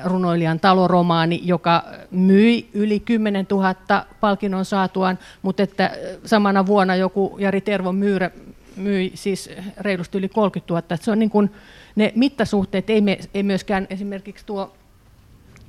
[0.04, 3.74] runoilijan taloromaani, joka myi yli 10 000
[4.20, 5.90] palkinnon saatuaan, mutta että
[6.24, 8.30] samana vuonna joku Jari Tervon myyrä
[8.76, 9.50] myi siis
[9.80, 10.78] reilusti yli 30 000.
[10.78, 11.50] Että se on niin kuin,
[11.96, 14.72] ne mittasuhteet ei, me, ei myöskään esimerkiksi tuo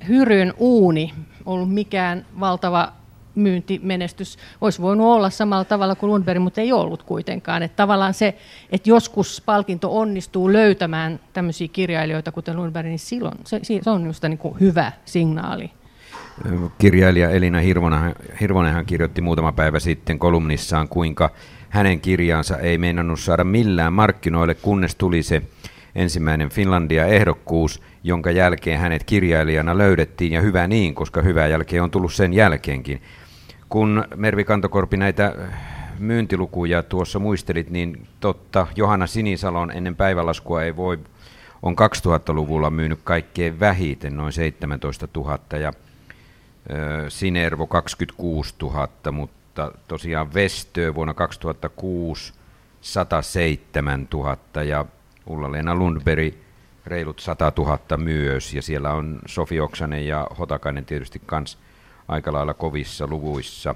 [0.08, 1.14] Hyryn uuni
[1.46, 2.92] ollut mikään valtava
[3.34, 4.38] myyntimenestys.
[4.60, 7.62] Olisi voinut olla samalla tavalla kuin Lundberg, mutta ei ollut kuitenkaan.
[7.62, 8.38] Että tavallaan se,
[8.72, 14.28] että joskus palkinto onnistuu löytämään tämmöisiä kirjailijoita, kuten Lundberg, niin silloin se, se on minusta
[14.28, 15.70] niin kuin hyvä signaali.
[16.78, 17.58] Kirjailija Elina
[18.40, 21.30] Hirvonenhan kirjoitti muutama päivä sitten kolumnissaan, kuinka
[21.68, 25.42] hänen kirjaansa ei meinannut saada millään markkinoille, kunnes tuli se
[25.94, 32.14] ensimmäinen Finlandia-ehdokkuus, jonka jälkeen hänet kirjailijana löydettiin, ja hyvä niin, koska hyvää jälkeen on tullut
[32.14, 33.02] sen jälkeenkin.
[33.74, 35.34] Kun Mervi Kantokorpi näitä
[35.98, 40.98] myyntilukuja tuossa muistelit, niin totta, Johanna Sinisalon ennen päivälaskua ei voi,
[41.62, 45.72] on 2000-luvulla myynyt kaikkein vähiten, noin 17 000, ja
[47.08, 52.32] Sinervo 26 000, mutta tosiaan Vestö vuonna 2006
[52.80, 54.84] 107 000 ja
[55.26, 56.34] Ulla-Leena Lundberg
[56.86, 61.58] reilut 100 000 myös ja siellä on Sofi Oksanen ja Hotakainen tietysti kans
[62.08, 63.74] aika lailla kovissa luvuissa.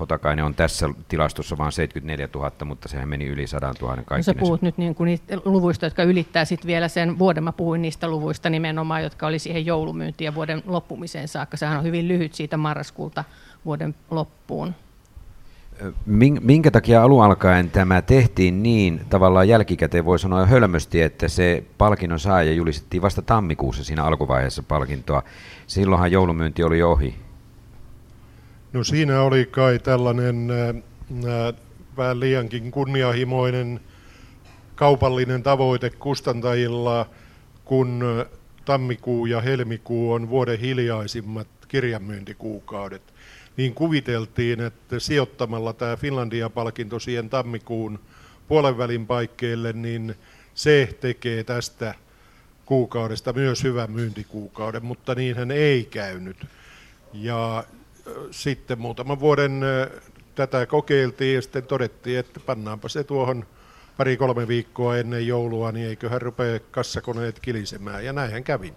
[0.00, 4.14] Hotakainen on tässä tilastossa vain 74 000, mutta sehän meni yli 100 000 kaikki.
[4.16, 7.44] No sä puhut nyt niin kuin niistä luvuista, jotka ylittää sitten vielä sen vuoden.
[7.44, 11.56] Mä puhuin niistä luvuista nimenomaan, jotka oli siihen joulumyyntiin ja vuoden loppumiseen saakka.
[11.56, 13.24] Sehän on hyvin lyhyt siitä marraskuulta
[13.64, 14.74] vuoden loppuun.
[16.40, 22.20] Minkä takia alun alkaen tämä tehtiin niin, tavallaan jälkikäteen voi sanoa hölmösti, että se palkinnon
[22.20, 25.22] saaja julistettiin vasta tammikuussa siinä alkuvaiheessa palkintoa.
[25.66, 27.14] Silloinhan joulumyynti oli ohi.
[28.72, 31.54] No siinä oli kai tällainen äh,
[31.96, 33.80] vähän liiankin kunnianhimoinen
[34.74, 37.06] kaupallinen tavoite kustantajilla,
[37.64, 38.04] kun
[38.64, 43.02] tammikuu ja helmikuu on vuoden hiljaisimmat kirjanmyyntikuukaudet
[43.56, 47.98] niin kuviteltiin, että sijoittamalla tämä Finlandia-palkinto siihen tammikuun
[48.48, 50.14] puolenvälin paikkeille, niin
[50.54, 51.94] se tekee tästä
[52.66, 56.46] kuukaudesta myös hyvän myyntikuukauden, mutta niinhän ei käynyt.
[57.12, 57.64] Ja
[58.30, 59.60] sitten muutaman vuoden
[60.34, 63.46] tätä kokeiltiin ja sitten todettiin, että pannaanpa se tuohon
[63.96, 68.04] pari-kolme viikkoa ennen joulua, niin eiköhän rupea kassakoneet kilisemään.
[68.04, 68.74] Ja näinhän kävi.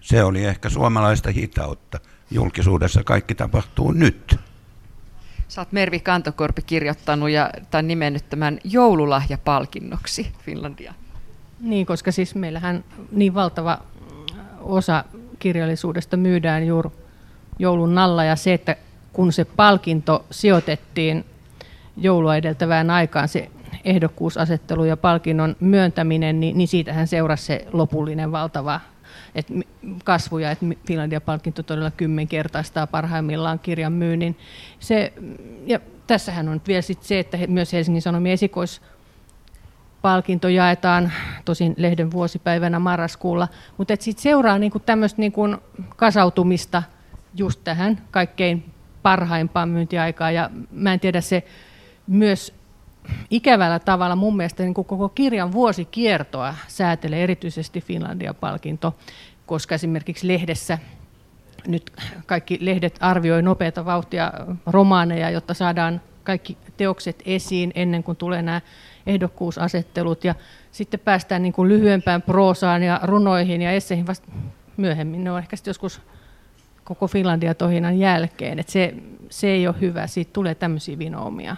[0.00, 4.36] Se oli ehkä suomalaista hitautta julkisuudessa kaikki tapahtuu nyt.
[5.48, 10.94] Sä oot Mervi Kantokorpi kirjoittanut ja, tai nimennyt tämän joululahjapalkinnoksi Finlandia.
[11.60, 13.78] Niin, koska siis meillähän niin valtava
[14.60, 15.04] osa
[15.38, 16.90] kirjallisuudesta myydään juuri
[17.58, 18.76] joulun alla ja se, että
[19.12, 21.24] kun se palkinto sijoitettiin
[21.96, 23.50] joulua edeltävään aikaan, se
[23.84, 28.80] ehdokkuusasettelu ja palkinnon myöntäminen, niin, niin siitähän seurasi se lopullinen valtava
[29.34, 29.54] että
[30.04, 34.38] kasvuja, että Finlandia-palkinto todella kymmenkertaistaa parhaimmillaan kirjan myynnin.
[34.78, 35.12] Se,
[35.66, 41.12] ja tässähän on vielä sit se, että myös Helsingin Sanomien esikoispalkinto jaetaan
[41.44, 45.42] tosin lehden vuosipäivänä marraskuulla, mutta sitten seuraa niinku tämmöistä niinku
[45.96, 46.82] kasautumista
[47.34, 48.70] just tähän kaikkein
[49.02, 51.44] parhaimpaan myyntiaikaan ja mä en tiedä se
[52.06, 52.63] myös
[53.30, 58.94] ikävällä tavalla mun mielestä niin kuin koko kirjan vuosikiertoa säätelee erityisesti Finlandia-palkinto,
[59.46, 60.78] koska esimerkiksi lehdessä
[61.66, 61.92] nyt
[62.26, 64.32] kaikki lehdet arvioi nopeata vauhtia
[64.66, 68.60] romaaneja, jotta saadaan kaikki teokset esiin ennen kuin tulee nämä
[69.06, 70.34] ehdokkuusasettelut ja
[70.72, 74.28] sitten päästään niin kuin lyhyempään proosaan ja runoihin ja esseihin vasta
[74.76, 75.24] myöhemmin.
[75.24, 76.00] Ne on ehkä joskus
[76.84, 78.58] koko Finlandia-tohinan jälkeen.
[78.58, 78.94] Et se,
[79.30, 81.56] se ei ole hyvä, siitä tulee tämmöisiä vinoomia.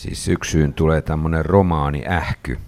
[0.00, 2.58] Siis syksyyn tulee tämmöinen romaani ähky.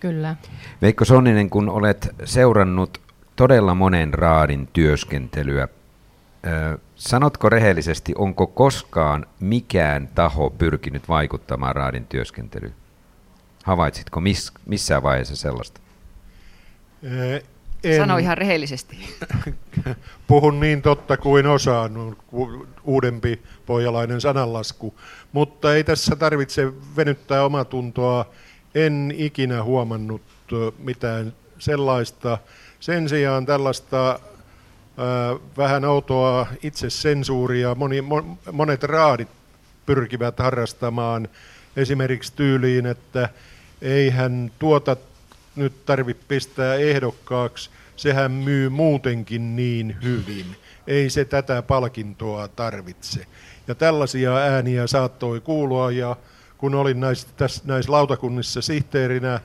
[0.00, 0.36] Kyllä.
[0.82, 3.00] Veikko Sonninen, kun olet seurannut
[3.36, 5.68] todella monen raadin työskentelyä,
[6.96, 12.74] sanotko rehellisesti, onko koskaan mikään taho pyrkinyt vaikuttamaan raadin työskentelyyn?
[13.64, 15.80] Havaitsitko miss, missään vaiheessa sellaista?
[17.84, 17.96] En.
[17.96, 18.96] Sano ihan rehellisesti.
[20.26, 22.16] Puhun niin totta kuin osaan,
[22.84, 24.94] uudempi pohjalainen sananlasku.
[25.32, 28.26] Mutta ei tässä tarvitse venyttää omatuntoa.
[28.74, 30.22] En ikinä huomannut
[30.78, 32.38] mitään sellaista.
[32.80, 34.20] Sen sijaan tällaista
[35.56, 38.04] vähän outoa itsesensuuria moni,
[38.52, 39.28] monet raadit
[39.86, 41.28] pyrkivät harrastamaan
[41.76, 43.28] esimerkiksi tyyliin, että
[43.82, 44.96] eihän tuota
[45.56, 50.46] nyt tarvitse pistää ehdokkaaksi, sehän myy muutenkin niin hyvin.
[50.86, 53.26] Ei se tätä palkintoa tarvitse.
[53.68, 56.16] Ja tällaisia ääniä saattoi kuulua ja
[56.58, 59.40] kun olin näissä, tässä, näissä lautakunnissa sihteerinä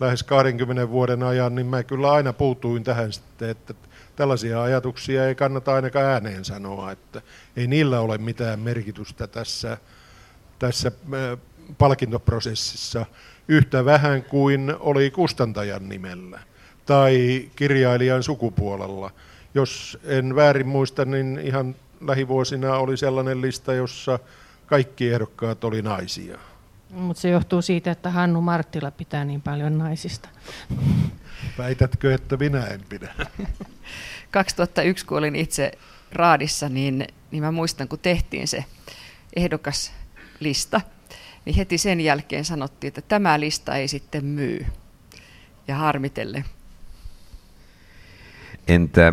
[0.00, 3.74] lähes 20 vuoden ajan, niin mä kyllä aina puutuin tähän sitten, että
[4.16, 7.22] tällaisia ajatuksia ei kannata ainakaan ääneen sanoa, että
[7.56, 9.78] ei niillä ole mitään merkitystä tässä,
[10.58, 10.92] tässä
[11.78, 13.06] palkintoprosessissa
[13.48, 16.40] yhtä vähän kuin oli kustantajan nimellä
[16.86, 19.10] tai kirjailijan sukupuolella.
[19.54, 24.18] Jos en väärin muista, niin ihan lähivuosina oli sellainen lista, jossa
[24.66, 26.38] kaikki ehdokkaat oli naisia.
[26.90, 30.28] Mutta se johtuu siitä, että Hannu Marttila pitää niin paljon naisista.
[31.58, 33.14] Väitätkö, että minä en pidä?
[34.30, 35.72] 2001, kun olin itse
[36.12, 38.64] raadissa, niin, niin mä muistan, kun tehtiin se
[39.36, 40.80] ehdokaslista,
[41.48, 44.66] niin heti sen jälkeen sanottiin, että tämä lista ei sitten myy.
[45.68, 46.44] Ja harmitelle.
[48.68, 49.12] Entä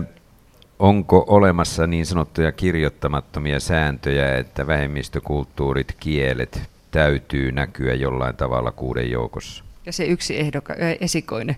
[0.80, 9.64] onko olemassa niin sanottuja kirjoittamattomia sääntöjä, että vähemmistökulttuurit, kielet täytyy näkyä jollain tavalla kuuden joukossa?
[9.86, 11.56] Ja se yksi ehdoka, esikoinen?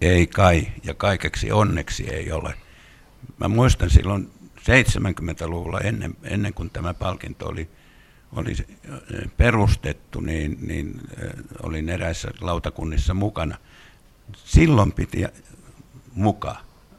[0.00, 2.54] Ei kai, ja kaikeksi onneksi ei ole.
[3.38, 7.68] Mä muistan silloin 70-luvulla ennen, ennen kuin tämä palkinto oli
[8.32, 8.56] oli
[9.36, 11.00] perustettu, niin, niin
[11.62, 13.56] olin eräissä lautakunnissa mukana.
[14.36, 15.24] Silloin piti
[16.14, 16.56] muka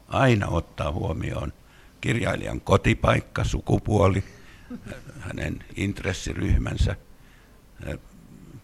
[0.08, 1.52] aina ottaa huomioon
[2.00, 4.24] kirjailijan kotipaikka, sukupuoli,
[5.20, 6.96] hänen intressiryhmänsä.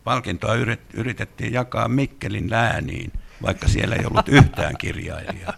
[0.05, 0.55] Palkintoa
[0.95, 5.55] yritettiin jakaa Mikkelin lääniin, vaikka siellä ei ollut yhtään kirjailijaa.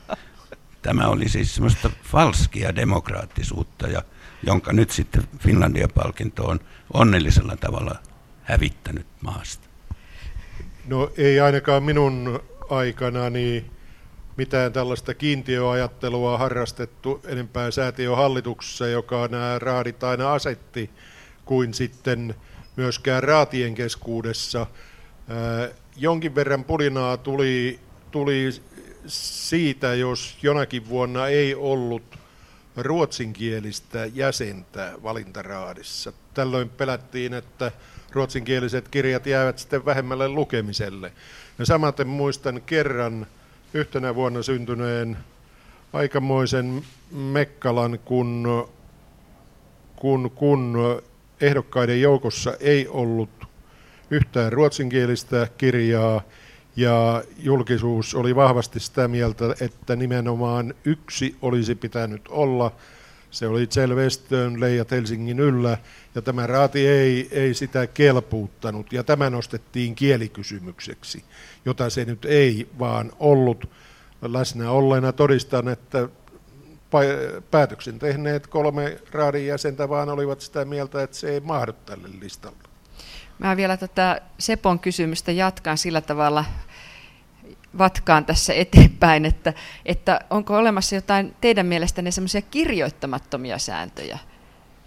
[0.83, 4.03] Tämä oli siis semmoista falskia demokraattisuutta ja
[4.43, 6.61] jonka nyt sitten Finlandia-palkinto on
[6.95, 7.99] onnellisella tavalla
[8.43, 9.69] hävittänyt maasta?
[10.87, 13.65] No ei ainakaan minun aikanani
[14.37, 20.91] mitään tällaista kiintiöajattelua harrastettu enempää säätiöhallituksessa, joka nämä raadit aina asetti,
[21.45, 22.35] kuin sitten
[22.77, 24.67] myöskään raatien keskuudessa.
[25.97, 28.51] jonkin verran pulinaa tuli, tuli
[29.07, 32.03] siitä, jos jonakin vuonna ei ollut
[32.77, 36.13] ruotsinkielistä jäsentä valintaraadissa.
[36.35, 37.73] Tällöin pelättiin, että
[38.13, 41.13] ruotsinkieliset kirjat jäävät sitten vähemmälle lukemiselle.
[41.59, 43.27] Ja samaten muistan kerran
[43.75, 45.17] yhtenä vuonna syntyneen
[45.93, 48.69] aikamoisen Mekkalan, kun,
[49.97, 50.79] kun, kun
[51.41, 53.31] ehdokkaiden joukossa ei ollut
[54.11, 56.23] yhtään ruotsinkielistä kirjaa,
[56.77, 62.73] ja julkisuus oli vahvasti sitä mieltä, että nimenomaan yksi olisi pitänyt olla.
[63.31, 65.79] Se oli Kjell Westön Leijat Helsingin yllä,
[66.15, 71.25] ja tämä raati ei, ei sitä kelpuuttanut, ja tämä nostettiin kielikysymykseksi,
[71.65, 73.71] jota se nyt ei vaan ollut.
[74.23, 76.09] Läsnä olleena todistan, että
[77.51, 82.70] päätöksen tehneet kolme raadin jäsentä vaan olivat sitä mieltä, että se ei mahdu tälle listalle.
[83.41, 86.45] Mä vielä tätä Sepon kysymystä jatkan sillä tavalla,
[87.79, 89.53] vatkaan tässä eteenpäin, että,
[89.87, 94.19] että onko olemassa jotain teidän mielestänne semmoisia kirjoittamattomia sääntöjä,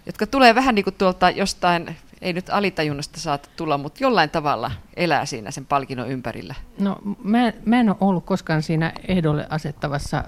[0.05, 4.71] jotka tulee vähän niin kuin tuolta jostain ei nyt alitajunnasta saata tulla, mutta jollain tavalla
[4.95, 6.55] elää siinä sen palkinnon ympärillä?
[6.79, 10.23] No mä, mä en ole ollut koskaan siinä ehdolle asettavassa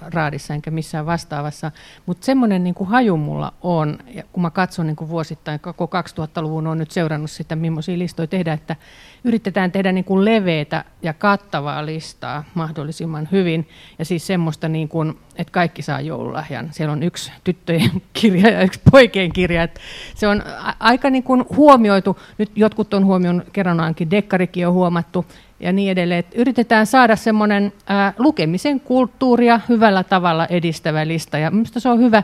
[0.00, 1.70] raadissa enkä missään vastaavassa,
[2.06, 6.66] mutta semmoinen niin haju mulla on, ja kun mä katson niin kuin vuosittain, koko 2000-luvun
[6.66, 8.76] on nyt seurannut sitä, millaisia listoja tehdään, että
[9.24, 15.18] yritetään tehdä niin kuin leveitä ja kattavaa listaa mahdollisimman hyvin, ja siis semmoista, niin kuin,
[15.36, 16.68] että kaikki saa joululahjan.
[16.72, 19.62] Siellä on yksi tyttöjen kirja ja yksi poikien kirja.
[19.62, 19.80] Että
[20.14, 20.42] se on
[20.80, 25.26] aika niin kuin huomioitu, nyt jotkut on huomioon kerran ainakin dekkarikin on huomattu,
[25.60, 26.18] ja niin edelleen.
[26.18, 27.72] Että yritetään saada semmoinen
[28.18, 32.22] lukemisen kulttuuria hyvällä tavalla edistävä lista, ja minusta se on hyvä.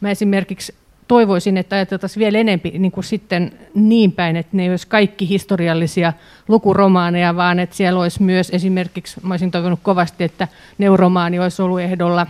[0.00, 0.74] Mä esimerkiksi
[1.08, 5.28] toivoisin, että ajateltaisiin vielä enempi niin kuin sitten niin päin, että ne ei olisi kaikki
[5.28, 6.12] historiallisia
[6.48, 11.80] lukuromaaneja, vaan että siellä olisi myös esimerkiksi, mä olisin toivonut kovasti, että neuromaani olisi ollut
[11.80, 12.26] ehdolla,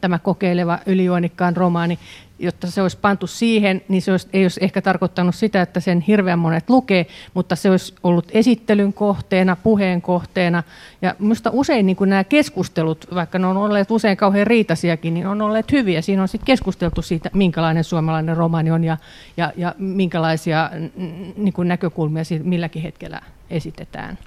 [0.00, 1.98] tämä kokeileva ylijuonikkaan romaani,
[2.42, 6.00] jotta se olisi pantu siihen, niin se olisi, ei olisi ehkä tarkoittanut sitä, että sen
[6.00, 10.62] hirveän monet lukee, mutta se olisi ollut esittelyn kohteena, puheen kohteena.
[11.02, 15.42] Ja minusta usein niin nämä keskustelut, vaikka ne on olleet usein kauhean riitasiakin, niin on
[15.42, 16.02] olleet hyviä.
[16.02, 18.96] Siinä on sitten keskusteltu siitä, minkälainen suomalainen romaani on ja,
[19.36, 20.70] ja, ja minkälaisia
[21.36, 24.18] niin näkökulmia siitä milläkin hetkellä esitetään.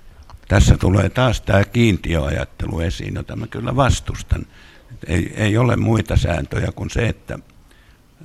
[0.48, 4.46] Tässä tulee taas tämä kiintiöajattelu esiin, jota mä kyllä vastustan.
[5.08, 7.40] Ei, ei ole muita sääntöjä kuin se, että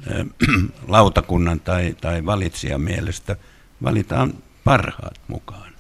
[0.88, 3.36] lautakunnan tai, tai valitsijan mielestä
[3.82, 4.34] valitaan
[4.64, 5.70] parhaat mukaan?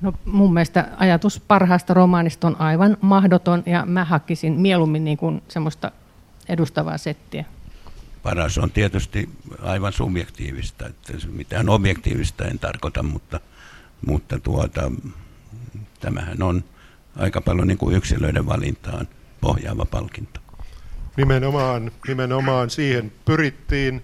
[0.00, 5.42] No, mun mielestä ajatus parhaasta romaanista on aivan mahdoton ja mä hakisin mieluummin niin kuin
[5.48, 5.90] semmoista
[6.48, 7.44] edustavaa settiä.
[8.22, 9.28] Paras on tietysti
[9.62, 13.40] aivan subjektiivista, että mitään objektiivista en tarkoita, mutta,
[14.06, 14.92] mutta tuota,
[16.00, 16.64] tämähän on
[17.16, 19.08] aika paljon niin kuin yksilöiden valintaan
[19.40, 20.41] pohjaava palkinto.
[21.16, 24.02] Nimenomaan, nimenomaan siihen pyrittiin,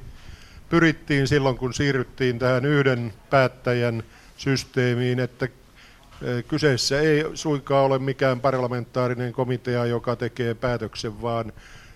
[0.69, 4.03] pyrittiin silloin, kun siirryttiin tähän yhden päättäjän
[4.37, 11.53] systeemiin, että e, kyseessä ei suinkaan ole mikään parlamentaarinen komitea, joka tekee päätöksen, vaan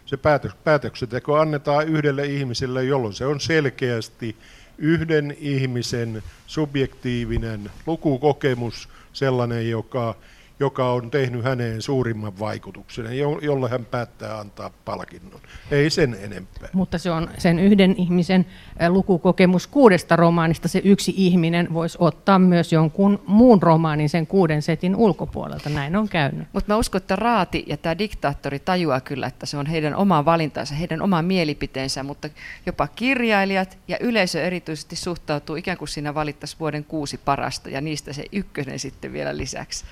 [0.06, 0.18] se
[0.64, 4.36] päätöksenteko annetaan yhdelle ihmiselle, jolloin se on selkeästi
[4.78, 10.14] yhden ihmisen subjektiivinen lukukokemus, sellainen, joka
[10.62, 15.40] joka on tehnyt häneen suurimman vaikutuksen, jolle hän päättää antaa palkinnon.
[15.70, 16.68] Ei sen enempää.
[16.72, 18.46] Mutta se on sen yhden ihmisen
[18.88, 20.68] lukukokemus kuudesta romaanista.
[20.68, 25.68] Se yksi ihminen voisi ottaa myös jonkun muun romaanin sen kuuden setin ulkopuolelta.
[25.68, 26.48] Näin on käynyt.
[26.52, 30.24] Mutta mä uskon, että Raati ja tämä diktaattori tajuaa kyllä, että se on heidän oma
[30.24, 32.28] valintansa, heidän oma mielipiteensä, mutta
[32.66, 38.12] jopa kirjailijat ja yleisö erityisesti suhtautuu ikään kuin siinä valittaisi vuoden kuusi parasta ja niistä
[38.12, 39.84] se ykkönen sitten vielä lisäksi.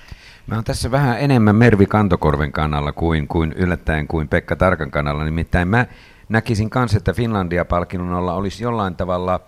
[0.47, 5.23] Mä oon tässä vähän enemmän Mervi Kantokorven kannalla kuin, kuin yllättäen kuin Pekka Tarkan kannalla.
[5.23, 5.85] Nimittäin mä
[6.29, 9.39] näkisin kanssa, että Finlandia-palkinnon alla olisi jollain tavalla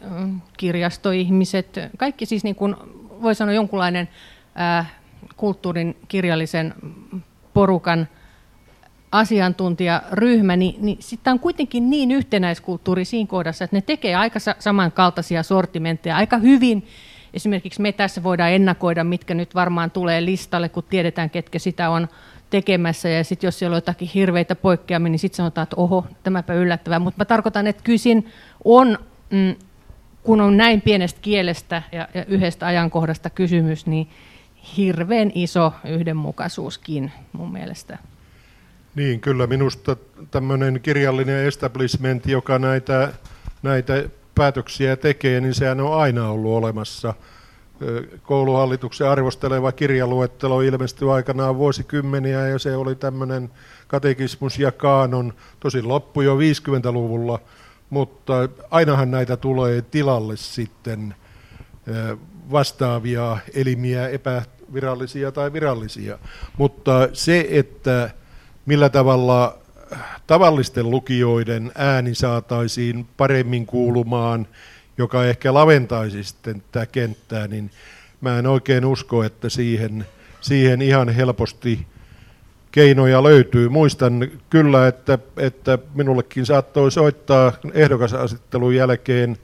[0.58, 2.76] kirjastoihmiset, kaikki siis niin kuin
[3.22, 4.10] voi sanoa jonkunlainen
[4.60, 4.92] äh,
[5.38, 6.74] kulttuurin kirjallisen
[7.54, 8.08] porukan–
[9.12, 15.44] asiantuntijaryhmä, niin, niin sitten on kuitenkin niin yhtenäiskulttuuri siinä kohdassa, että ne tekee aika samankaltaisia
[15.44, 16.88] sortimentteja aika hyvin.
[17.34, 22.08] Esimerkiksi me tässä voidaan ennakoida, mitkä nyt varmaan tulee listalle, kun tiedetään, ketkä sitä on
[22.50, 23.10] tekemässä.
[23.10, 27.00] Ja sitten jos siellä on jotakin hirveitä poikkeamia, niin sitten sanotaan, että oho, tämäpä yllättävää.
[27.00, 28.28] Mutta mä tarkoitan, että kysin
[28.66, 28.98] on,
[29.30, 29.56] mm,
[30.24, 34.10] kun on näin pienestä kielestä ja, ja yhdestä ajankohdasta kysymys, niin
[34.78, 37.98] hirveän iso yhdenmukaisuuskin mun mielestä.
[38.96, 39.96] Niin, kyllä minusta
[40.32, 43.14] tämmöinen kirjallinen establishment, joka näitä,
[43.64, 44.04] näitä
[44.36, 47.14] päätöksiä tekee, niin sehän on aina ollut olemassa.
[48.24, 53.50] Kouluhallituksen arvosteleva kirjaluettelo ilmestyi aikanaan vuosikymmeniä ja se oli tämmöinen
[53.88, 57.40] katekismus ja kaanon, tosi loppu jo 50-luvulla,
[57.90, 58.34] mutta
[58.72, 61.16] ainahan näitä tulee tilalle sitten
[62.52, 66.20] vastaavia elimiä, epävirallisia tai virallisia.
[66.58, 68.10] Mutta se, että
[68.66, 69.58] millä tavalla
[70.28, 74.48] tavallisten lukijoiden ääni saataisiin paremmin kuulumaan,
[74.98, 77.72] joka ehkä laventaisi sitten tätä kenttää, niin
[78.22, 80.06] mä en oikein usko, että siihen,
[80.42, 81.88] siihen ihan helposti
[82.72, 83.70] keinoja löytyy.
[83.70, 89.38] Muistan kyllä, että, että minullekin saattoi soittaa ehdokasasettelun jälkeen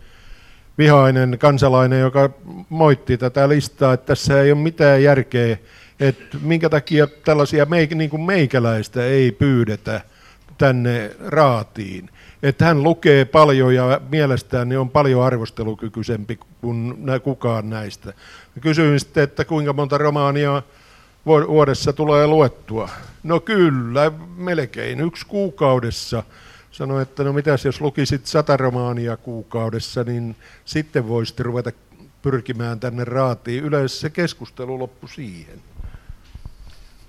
[0.78, 2.30] vihainen kansalainen, joka
[2.70, 5.58] moitti tätä listaa, että tässä ei ole mitään järkeä,
[6.00, 10.02] että minkä takia tällaisia meik- niin kuin meikäläistä ei pyydetä
[10.58, 12.10] tänne raatiin.
[12.44, 18.14] Että hän lukee paljon ja mielestään niin on paljon arvostelukykyisempi kuin kukaan näistä.
[18.62, 20.64] Kysyin sitten, että kuinka monta romaania
[21.26, 22.90] vuodessa tulee luettua.
[23.24, 26.24] No kyllä, melkein yksi kuukaudessa.
[26.72, 30.36] Sanoin, että no mitäs jos lukisit sata romaania kuukaudessa, niin
[30.66, 31.72] sitten voisit ruveta
[32.22, 33.64] pyrkimään tänne raatiin.
[33.64, 35.62] Yleensä se keskustelu loppui siihen.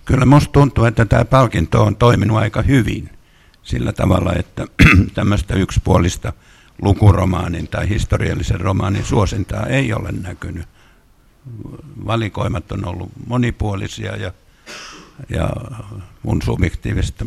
[0.08, 3.10] Kyllä minusta tuntuu, että tämä palkinto on toiminut aika hyvin
[3.62, 4.66] sillä tavalla, että
[5.14, 6.32] tämmöistä yksipuolista
[6.82, 10.68] lukuromaanin tai historiallisen romaanin suosintaa ei ole näkynyt
[12.06, 14.32] valikoimat on ollut monipuolisia ja,
[15.28, 15.50] ja
[16.22, 17.26] mun subjektiivisesta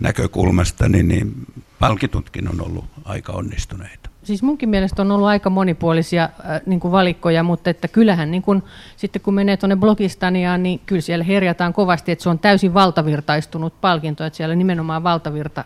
[0.00, 1.34] näkökulmasta niin, niin
[1.78, 4.10] palkitutkin on ollut aika onnistuneita.
[4.28, 8.42] Siis munkin mielestä on ollut aika monipuolisia äh, niin kuin valikkoja, mutta että kyllähän niin
[8.42, 8.62] kuin,
[8.96, 13.80] sitten kun menee tuonne Blogistaniaan, niin kyllä siellä herjataan kovasti, että se on täysin valtavirtaistunut
[13.80, 15.64] palkinto, että siellä nimenomaan valtavirta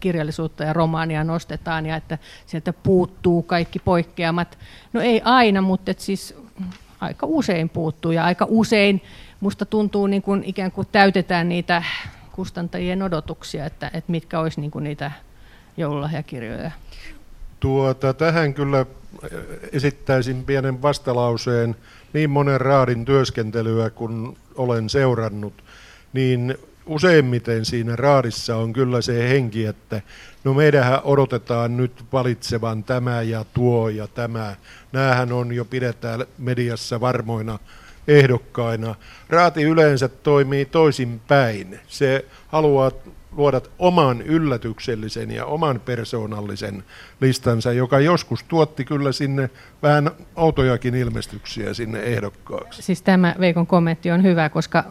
[0.00, 4.58] kirjallisuutta ja romaania nostetaan ja että sieltä puuttuu kaikki poikkeamat.
[4.92, 6.36] No ei aina, mutta että siis
[7.00, 9.02] aika usein puuttuu ja aika usein
[9.40, 11.82] musta tuntuu niin kuin ikään kuin täytetään niitä
[12.32, 15.10] kustantajien odotuksia, että, että mitkä olisi niin kuin niitä
[15.76, 16.70] joululahjakirjoja.
[17.64, 18.86] Tuota, tähän kyllä
[19.72, 21.76] esittäisin pienen vastalauseen.
[22.12, 25.64] Niin monen raadin työskentelyä, kun olen seurannut,
[26.12, 30.00] niin useimmiten siinä raadissa on kyllä se henki, että
[30.44, 34.56] no meidähän odotetaan nyt valitsevan tämä ja tuo ja tämä.
[34.92, 37.58] Näähän on jo pidetään mediassa varmoina
[38.08, 38.94] ehdokkaina.
[39.28, 41.80] Raati yleensä toimii toisin päin.
[41.88, 42.90] Se haluaa
[43.36, 46.84] luoda oman yllätyksellisen ja oman persoonallisen
[47.24, 49.50] listansa, joka joskus tuotti kyllä sinne
[49.82, 52.82] vähän outojakin ilmestyksiä sinne ehdokkaaksi.
[52.82, 54.84] Siis tämä Veikon kommentti on hyvä, koska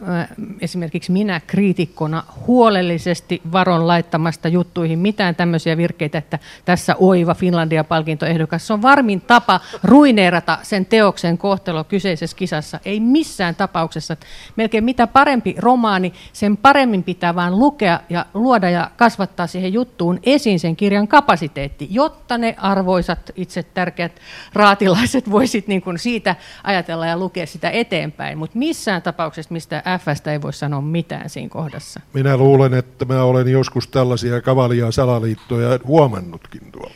[0.60, 8.66] esimerkiksi minä kriitikkona huolellisesti varon laittamasta juttuihin mitään tämmöisiä virkkeitä, että tässä oiva Finlandia-palkintoehdokas.
[8.66, 12.80] Se on varmin tapa ruineerata sen teoksen kohtelo kyseisessä kisassa.
[12.84, 14.16] Ei missään tapauksessa.
[14.56, 20.20] Melkein mitä parempi romaani, sen paremmin pitää vaan lukea ja luoda ja kasvattaa siihen juttuun
[20.22, 24.20] esiin sen kirjan kapasiteetti, jotta ne arvoisat itse tärkeät
[24.52, 28.38] raatilaiset voisit niin kuin siitä ajatella ja lukea sitä eteenpäin.
[28.38, 32.00] Mutta missään tapauksessa mistä Fstä ei voi sanoa mitään siinä kohdassa.
[32.12, 36.94] Minä luulen, että mä olen joskus tällaisia kavalia salaliittoja huomannutkin tuolla.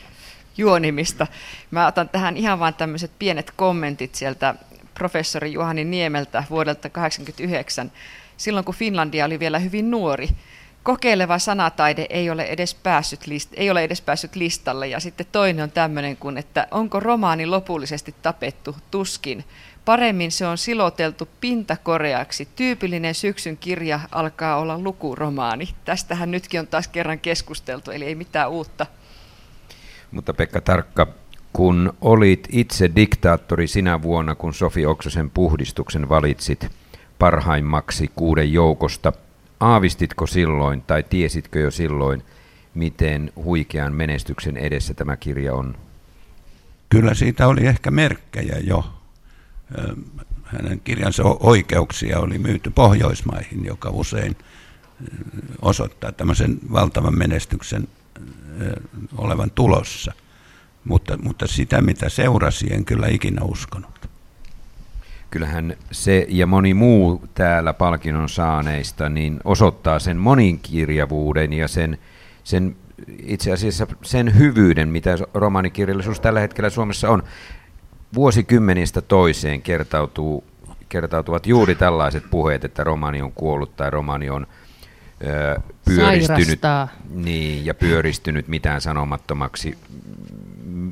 [0.57, 1.27] Juonimista.
[1.71, 4.55] Mä otan tähän ihan vain tämmöiset pienet kommentit sieltä
[4.93, 7.91] professori Juhani Niemeltä vuodelta 1989,
[8.37, 10.29] silloin kun Finlandia oli vielä hyvin nuori
[10.83, 14.87] kokeileva sanataide ei ole edes päässyt, list, ei ole edes päässyt listalle.
[14.87, 18.75] Ja sitten toinen on tämmöinen kuin, että onko romaani lopullisesti tapettu?
[18.91, 19.43] Tuskin.
[19.85, 22.47] Paremmin se on siloteltu pintakoreaksi.
[22.55, 25.69] Tyypillinen syksyn kirja alkaa olla lukuromaani.
[25.85, 28.85] Tästähän nytkin on taas kerran keskusteltu, eli ei mitään uutta.
[30.11, 31.07] Mutta Pekka Tarkka,
[31.53, 36.67] kun olit itse diktaattori sinä vuonna, kun Sofi Oksasen puhdistuksen valitsit
[37.19, 39.13] parhaimmaksi kuuden joukosta–
[39.59, 42.23] Aavistitko silloin tai tiesitkö jo silloin,
[42.73, 45.77] miten huikean menestyksen edessä tämä kirja on?
[46.89, 48.93] Kyllä siitä oli ehkä merkkejä jo.
[50.43, 54.35] Hänen kirjansa oikeuksia oli myyty Pohjoismaihin, joka usein
[55.61, 57.87] osoittaa tämmöisen valtavan menestyksen
[59.17, 60.13] olevan tulossa.
[60.83, 64.08] Mutta, mutta sitä, mitä seurasi, en kyllä ikinä uskonut
[65.31, 71.97] kyllähän se ja moni muu täällä palkinnon saaneista niin osoittaa sen moninkirjavuuden ja sen,
[72.43, 72.75] sen
[73.23, 77.23] itse asiassa sen hyvyyden, mitä romaanikirjallisuus tällä hetkellä Suomessa on.
[78.13, 80.43] Vuosikymmenistä toiseen kertautuu,
[80.89, 84.47] kertautuvat juuri tällaiset puheet, että romaani on kuollut tai romaani on
[85.23, 86.59] ö, pyöristynyt
[87.09, 89.77] niin, ja pyöristynyt mitään sanomattomaksi.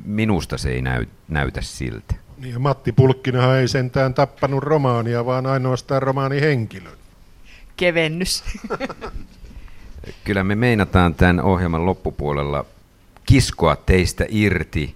[0.04, 2.27] Minusta se ei näy, näytä siltä.
[2.38, 6.98] Niin ja Matti Pulkkinahan ei sentään tappanut romaania, vaan ainoastaan romaanihenkilön.
[7.76, 8.44] Kevennys.
[10.24, 12.64] Kyllä me meinataan tämän ohjelman loppupuolella
[13.26, 14.94] kiskoa teistä irti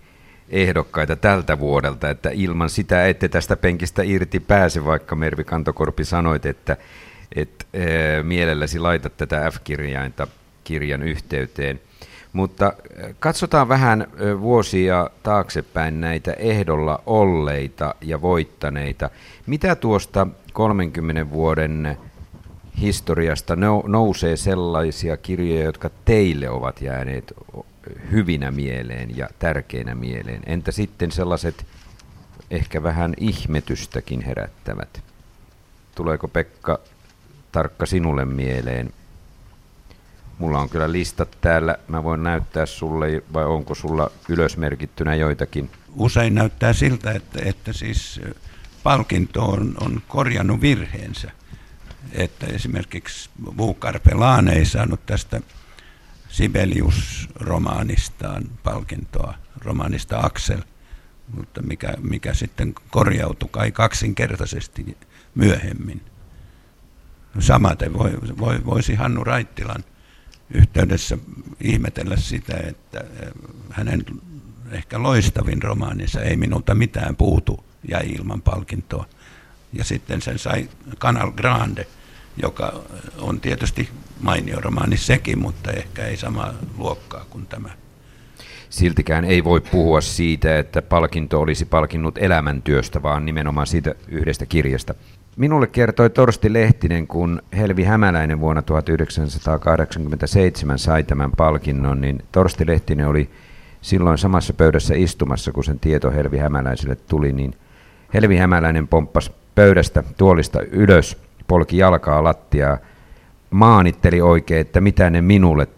[0.49, 6.47] ehdokkaita tältä vuodelta, että ilman sitä ette tästä penkistä irti pääse, vaikka Mervi Kantokorpi sanoit,
[6.47, 6.76] että
[7.36, 7.86] et, e,
[8.22, 10.26] mielelläsi laitat tätä F-kirjainta
[10.64, 11.80] kirjan yhteyteen.
[12.33, 12.72] Mutta
[13.18, 14.07] katsotaan vähän
[14.41, 19.11] vuosia taaksepäin näitä ehdolla olleita ja voittaneita.
[19.47, 21.99] Mitä tuosta 30 vuoden
[22.80, 23.57] historiasta
[23.87, 27.33] nousee sellaisia kirjoja, jotka teille ovat jääneet
[28.11, 30.43] hyvinä mieleen ja tärkeinä mieleen?
[30.47, 31.66] Entä sitten sellaiset
[32.51, 35.03] ehkä vähän ihmetystäkin herättävät?
[35.95, 36.78] Tuleeko Pekka
[37.53, 38.93] tarkka sinulle mieleen?
[40.39, 41.76] Mulla on kyllä listat täällä.
[41.89, 45.70] Mä voin näyttää sulle, vai onko sulla ylösmerkittynä joitakin?
[45.97, 48.20] Usein näyttää siltä, että, että siis
[48.83, 51.30] palkinto on, on korjannut virheensä.
[52.12, 55.41] Että esimerkiksi Vuukarpelaan ei saanut tästä
[56.28, 60.62] Sibelius-romaanistaan palkintoa, romaanista Axel,
[61.37, 64.97] mutta mikä, mikä sitten korjautui kai kaksinkertaisesti
[65.35, 66.01] myöhemmin.
[67.39, 69.85] Samaten voi, voi, voisi Hannu Raittilan
[70.55, 71.18] yhteydessä
[71.61, 73.28] ihmetellä sitä, että eh,
[73.70, 74.05] hänen
[74.70, 79.07] ehkä loistavin romaaninsa Ei minulta mitään puutu jäi ilman palkintoa.
[79.72, 81.86] Ja sitten sen sai Canal Grande,
[82.42, 82.82] joka
[83.18, 83.88] on tietysti
[84.20, 87.70] mainio romaani sekin, mutta ehkä ei sama luokkaa kuin tämä.
[88.70, 94.94] Siltikään ei voi puhua siitä, että palkinto olisi palkinnut elämäntyöstä, vaan nimenomaan siitä yhdestä kirjasta.
[95.37, 103.09] Minulle kertoi Torsti Lehtinen, kun Helvi Hämäläinen vuonna 1987 sai tämän palkinnon, niin Torsti Lehtinen
[103.09, 103.30] oli
[103.80, 107.55] silloin samassa pöydässä istumassa, kun sen tieto Helvi Hämäläiselle tuli, niin
[108.14, 111.16] Helvi Hämäläinen pomppasi pöydästä tuolista ylös,
[111.49, 112.78] polki jalkaa lattiaa,
[113.51, 115.68] maanitteli oikein, että mitä ne minulle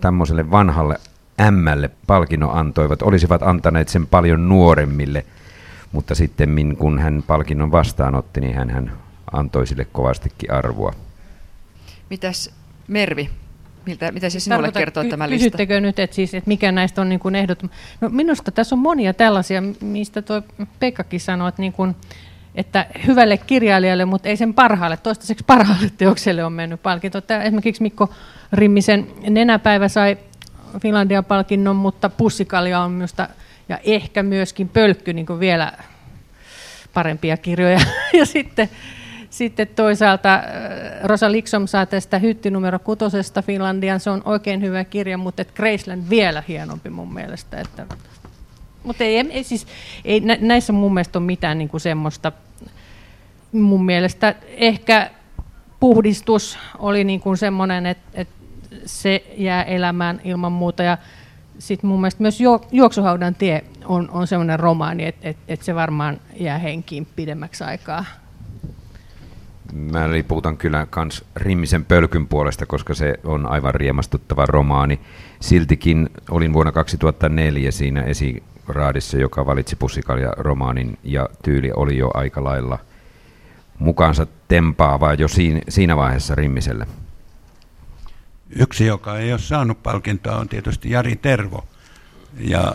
[0.00, 0.96] tämmöiselle vanhalle
[1.40, 5.24] ämmälle palkinnon antoivat, olisivat antaneet sen paljon nuoremmille–
[5.92, 8.92] mutta sitten kun hän palkinnon vastaanotti, niin hän, hän
[9.32, 10.92] antoi sille kovastikin arvoa.
[12.10, 12.50] Mitäs
[12.88, 13.30] Mervi,
[13.86, 15.44] Miltä, mitä se sinulle Tarkoita, kertoo tämä lista?
[15.44, 17.62] Kysyttekö nyt, että, siis, että mikä näistä on niin kuin ehdot?
[18.00, 20.42] No, minusta tässä on monia tällaisia, mistä tuo
[20.80, 21.96] Pekkakin sanoi, että, niin kuin,
[22.54, 27.20] että hyvälle kirjailijalle, mutta ei sen parhaalle, toistaiseksi parhaalle teokselle on mennyt palkinto.
[27.20, 28.10] Tämä, esimerkiksi Mikko
[28.52, 30.18] Rimmisen Nenäpäivä sai
[30.82, 33.28] Finlandia-palkinnon, mutta Pussikalja on minusta
[33.68, 35.72] ja ehkä myöskin Pölkky niin vielä
[36.94, 37.80] parempia kirjoja.
[38.18, 38.68] ja sitten,
[39.30, 40.42] sitten toisaalta äh,
[41.02, 44.00] Rosa Liksom saa tästä hytti numero kutosesta Finlandian.
[44.00, 47.60] Se on oikein hyvä kirja, mutta Graceland vielä hienompi mun mielestä.
[47.60, 47.86] Että,
[48.82, 49.66] mutta ei, ei, siis,
[50.04, 52.32] ei, näissä mun mielestä ole mitään niin kuin semmoista,
[53.52, 55.10] mun mielestä ehkä
[55.80, 58.34] puhdistus oli niin kuin semmoinen, että, että
[58.86, 60.82] se jää elämään ilman muuta.
[60.82, 60.98] Ja
[61.58, 62.38] sitten mun mielestä myös
[62.72, 68.04] Juoksuhaudan tie on, on sellainen romaani, että et, et se varmaan jää henkiin pidemmäksi aikaa.
[69.72, 75.00] Mä liputan kyllä kans Rimmisen pölkyn puolesta, koska se on aivan riemastuttava romaani.
[75.40, 82.44] Siltikin olin vuonna 2004 siinä esiraadissa, joka valitsi Pussikalja romaanin ja tyyli oli jo aika
[82.44, 82.78] lailla
[83.78, 85.26] mukaansa tempaava jo
[85.68, 86.86] siinä vaiheessa Rimmiselle.
[88.56, 91.68] Yksi, joka ei ole saanut palkintoa, on tietysti Jari Tervo.
[92.38, 92.74] Ja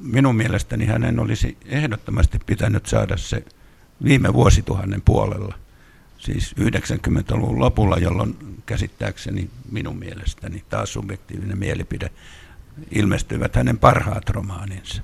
[0.00, 3.44] minun mielestäni hänen olisi ehdottomasti pitänyt saada se
[4.04, 5.54] viime vuosituhannen puolella,
[6.18, 12.10] siis 90-luvun lopulla, jolloin käsittääkseni minun mielestäni, taas subjektiivinen mielipide,
[12.90, 15.02] ilmestyivät hänen parhaat romaaninsa.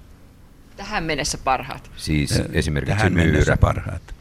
[0.77, 1.91] Tähän mennessä parhaat?
[1.97, 3.31] Siis esimerkiksi Tähän Myyrä.
[3.31, 4.15] mennessä parhaat.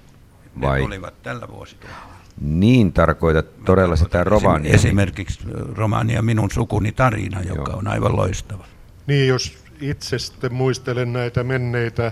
[0.61, 0.79] Vai?
[0.79, 2.22] Ne olivat tällä vuosituhannella.
[2.41, 4.73] Niin tarkoitat todella sitä romaania.
[4.73, 5.39] Esimerkiksi
[5.75, 7.79] romaania Minun sukuni tarina, joka Joo.
[7.79, 8.65] on aivan loistava.
[9.07, 12.11] Niin, jos itse sitten muistelen näitä menneitä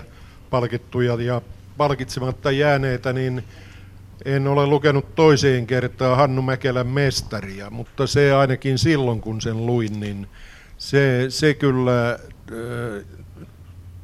[0.50, 1.42] palkittuja ja
[1.76, 3.44] palkitsematta jääneitä, niin
[4.24, 10.00] en ole lukenut toiseen kertaan Hannu Mäkelän mestaria, mutta se ainakin silloin, kun sen luin,
[10.00, 10.28] niin
[10.78, 12.18] se, se kyllä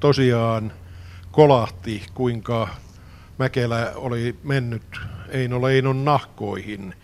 [0.00, 0.72] tosiaan
[1.30, 2.68] kolahti, kuinka
[3.38, 5.00] Mäkelä oli mennyt
[5.30, 6.94] Eino Leinon nahkoihin,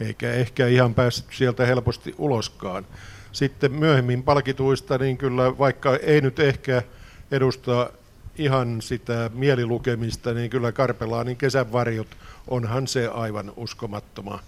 [0.00, 2.86] eikä ehkä ihan päässyt sieltä helposti uloskaan.
[3.32, 6.82] Sitten myöhemmin palkituista, niin kyllä vaikka ei nyt ehkä
[7.30, 7.90] edusta
[8.38, 12.08] ihan sitä mielilukemista, niin kyllä Karpelaanin kesän varjot
[12.48, 14.38] onhan se aivan uskomattoma.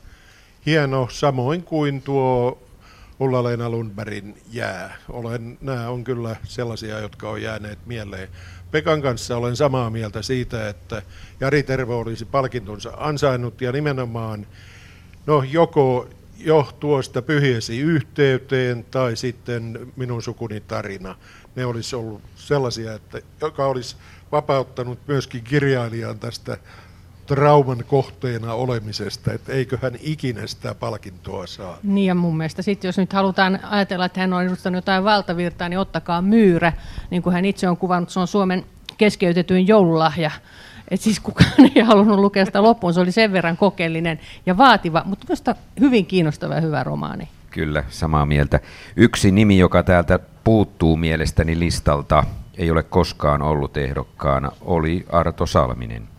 [0.66, 2.59] Hieno, samoin kuin tuo
[3.20, 4.97] Ulla-Leena Lundbergin jää.
[5.09, 8.29] Olen, nämä on kyllä sellaisia, jotka on jääneet mieleen.
[8.75, 11.03] Pekan kanssa olen samaa mieltä siitä, että
[11.41, 14.47] Jari Tervo olisi palkintonsa ansainnut ja nimenomaan
[15.27, 21.16] no, joko jo tuosta pyhiesi yhteyteen tai sitten minun sukuni tarina.
[21.57, 23.97] Ne olisi ollut sellaisia, että joka olisi
[24.33, 26.59] vapauttanut myöskin kirjailijan tästä
[27.27, 31.79] trauman kohteena olemisesta, että eikö hän ikinä sitä palkintoa saa.
[31.83, 35.68] Niin ja mun mielestä sitten jos nyt halutaan ajatella, että hän on edustanut jotain valtavirtaa,
[35.68, 36.72] niin ottakaa myyrä,
[37.11, 38.64] niin kuin hän itse on kuvannut, se on Suomen
[38.99, 40.31] keskeytetyin joululahja.
[40.91, 45.03] Et siis kukaan ei halunnut lukea sitä loppuun, se oli sen verran kokeellinen ja vaativa,
[45.05, 45.43] mutta myös
[45.81, 47.29] hyvin kiinnostava ja hyvä romaani.
[47.51, 48.61] Kyllä, samaa mieltä.
[48.97, 52.25] Yksi nimi, joka täältä puuttuu mielestäni listalta,
[52.59, 56.14] ei ole koskaan ollut ehdokkaana, oli Arto Salminen.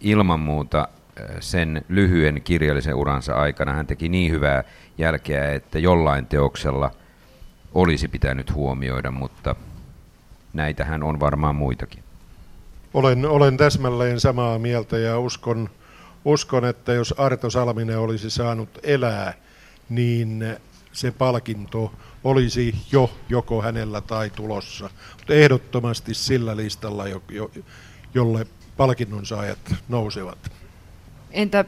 [0.00, 0.88] Ilman muuta
[1.20, 4.64] äh, sen lyhyen kirjallisen uransa aikana hän teki niin hyvää
[4.98, 6.90] jälkeä, että jollain teoksella
[7.74, 9.56] olisi pitänyt huomioida, mutta
[10.52, 12.04] näitähän on varmaan muitakin.
[12.94, 15.70] Olen, olen täsmälleen samaa mieltä ja uskon,
[16.24, 19.34] uskon, että jos Arto Salminen olisi saanut elää,
[19.88, 20.56] niin
[20.92, 21.92] se palkinto
[22.24, 24.90] olisi jo joko hänellä tai tulossa.
[25.18, 27.50] Mutta ehdottomasti sillä listalla, jo, jo,
[28.14, 30.38] jolle palkinnon saajat nousevat.
[31.30, 31.64] Entä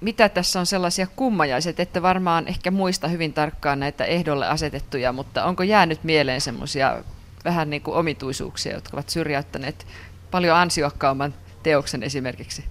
[0.00, 5.44] mitä tässä on sellaisia kummajaiset, että varmaan ehkä muista hyvin tarkkaan näitä ehdolle asetettuja, mutta
[5.44, 7.02] onko jäänyt mieleen semmoisia
[7.44, 9.86] vähän niin kuin omituisuuksia, jotka ovat syrjäyttäneet
[10.30, 12.64] paljon ansiokkaamman teoksen esimerkiksi?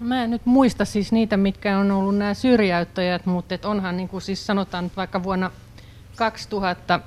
[0.00, 4.08] Mä en nyt muista siis niitä, mitkä on ollut nämä syrjäyttäjät, mutta et onhan niin
[4.08, 5.50] kuin siis sanotaan nyt vaikka vuonna
[6.16, 7.00] 2000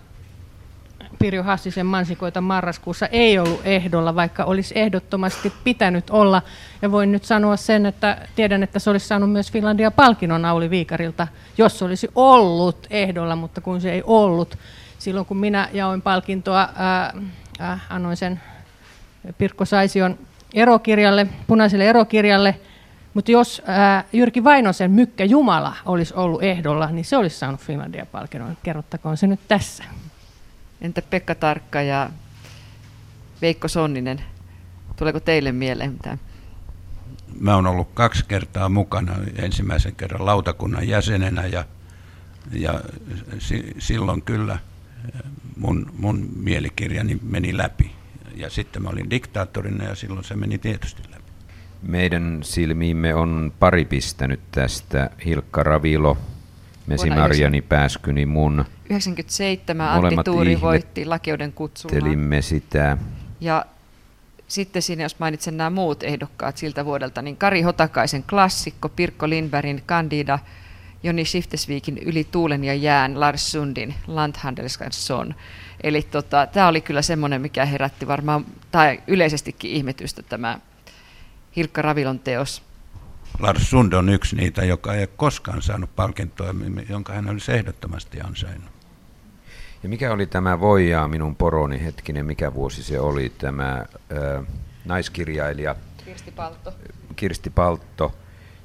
[1.19, 6.41] Pirjo Hassisen mansikoita marraskuussa ei ollut ehdolla, vaikka olisi ehdottomasti pitänyt olla.
[6.81, 10.69] Ja voin nyt sanoa sen, että tiedän, että se olisi saanut myös Finlandia palkinnon Auli
[10.69, 14.57] Viikarilta, jos se olisi ollut ehdolla, mutta kun se ei ollut.
[14.99, 17.13] Silloin kun minä jaoin palkintoa, ää,
[17.59, 18.41] ää, annoin sen
[19.37, 20.17] Pirkko Saision
[20.53, 22.55] erokirjalle, punaiselle erokirjalle,
[23.13, 28.57] mutta jos ää, Jyrki Vainosen Mykkä Jumala olisi ollut ehdolla, niin se olisi saanut Finlandia-palkinnon.
[28.63, 29.83] Kerrottakoon se nyt tässä.
[30.81, 32.09] Entä Pekka Tarkka ja
[33.41, 34.21] Veikko Sonninen?
[34.95, 36.19] Tuleeko teille mieleen mitään?
[37.39, 41.65] Mä oon ollut kaksi kertaa mukana, ensimmäisen kerran lautakunnan jäsenenä ja,
[42.51, 42.81] ja
[43.39, 44.59] si, silloin kyllä
[45.57, 47.91] mun, mun mielikirjani meni läpi.
[48.35, 51.23] Ja sitten mä olin diktaattorina ja silloin se meni tietysti läpi.
[51.81, 56.17] Meidän silmiimme on pari pistänyt tästä Hilkka Ravilo,
[56.87, 58.65] Mesi Marjani Pääskyni mun.
[58.89, 62.41] 97 Antti Tuuri voitti lakeuden kutsulla.
[62.41, 62.97] sitä.
[63.41, 63.65] Ja
[64.47, 69.83] sitten siinä, jos mainitsen nämä muut ehdokkaat siltä vuodelta, niin Kari Hotakaisen klassikko, Pirkko Lindbergin
[69.87, 70.39] Candida,
[71.03, 75.35] Joni Shiftesviikin Yli tuulen ja jään, Lars Sundin Landhandelsson.
[75.83, 80.59] Eli tota, tämä oli kyllä semmoinen, mikä herätti varmaan, tai yleisestikin ihmetystä tämä
[81.55, 82.63] Hilkka Ravilon teos.
[83.39, 86.55] Lars Sund on yksi niitä, joka ei koskaan saanut palkintoa,
[86.89, 88.78] jonka hän olisi ehdottomasti ansainnut.
[89.83, 94.45] Ja mikä oli tämä Voijaa minun poroni hetkinen, mikä vuosi se oli tämä äh,
[94.85, 95.75] naiskirjailija?
[96.05, 96.73] Kirsti Paltto.
[97.15, 98.11] Kirsti Paltto.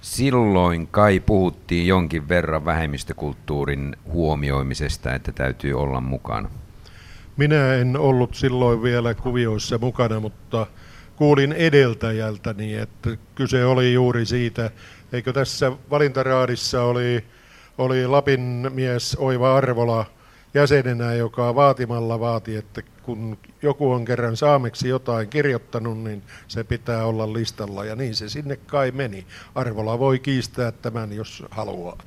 [0.01, 6.51] Silloin kai puhuttiin jonkin verran vähemmistökulttuurin huomioimisesta, että täytyy olla mukana.
[7.37, 10.67] Minä en ollut silloin vielä kuvioissa mukana, mutta
[11.17, 14.71] kuulin edeltäjältäni, että kyse oli juuri siitä,
[15.13, 17.25] eikö tässä valintaraadissa oli,
[17.79, 20.07] oli Lapin mies Oiva Arvola
[20.55, 27.05] jäsenenä, joka vaatimalla vaati, että kun joku on kerran saameksi jotain kirjoittanut, niin se pitää
[27.05, 27.85] olla listalla.
[27.85, 29.27] Ja niin se sinne kai meni.
[29.55, 31.99] Arvola voi kiistää tämän, jos haluaa.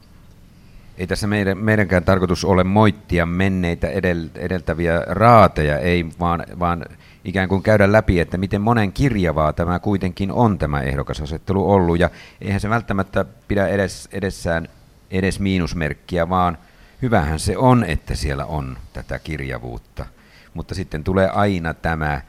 [0.97, 6.85] Ei tässä meidän, meidänkään tarkoitus ole moittia menneitä edel, edeltäviä raateja, ei vaan, vaan
[7.25, 11.99] ikään kuin käydä läpi, että miten monen kirjavaa tämä kuitenkin on tämä ehdokasasettelu ollut.
[11.99, 12.09] Ja
[12.41, 14.67] eihän se välttämättä pidä edes, edessään
[15.11, 16.57] edes miinusmerkkiä, vaan
[17.01, 20.05] hyvähän se on, että siellä on tätä kirjavuutta.
[20.53, 22.21] Mutta sitten tulee aina tämä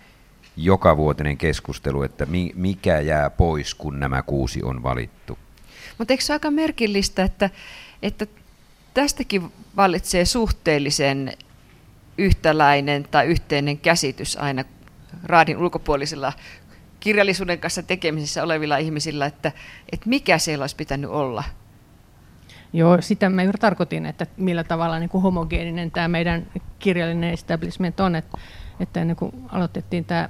[0.57, 5.39] jokavuotinen keskustelu, että mikä jää pois, kun nämä kuusi on valittu.
[5.99, 7.51] Mutta eikö se aika merkillistä, että,
[8.03, 8.27] että
[8.95, 11.33] tästäkin vallitsee suhteellisen
[12.19, 14.65] yhtäläinen tai yhteinen käsitys aina
[15.25, 16.33] raadin ulkopuolisilla
[17.01, 19.53] kirjallisuuden kanssa tekemisissä olevilla ihmisillä, että,
[19.93, 21.45] että mikä siellä olisi pitänyt olla?
[22.73, 26.47] Joo, sitä mä juuri tarkoitin, että millä tavalla niin kuin homogeeninen tämä meidän
[26.79, 28.39] kirjallinen establishment on, että,
[28.81, 30.29] että ennen kuin aloitettiin tämä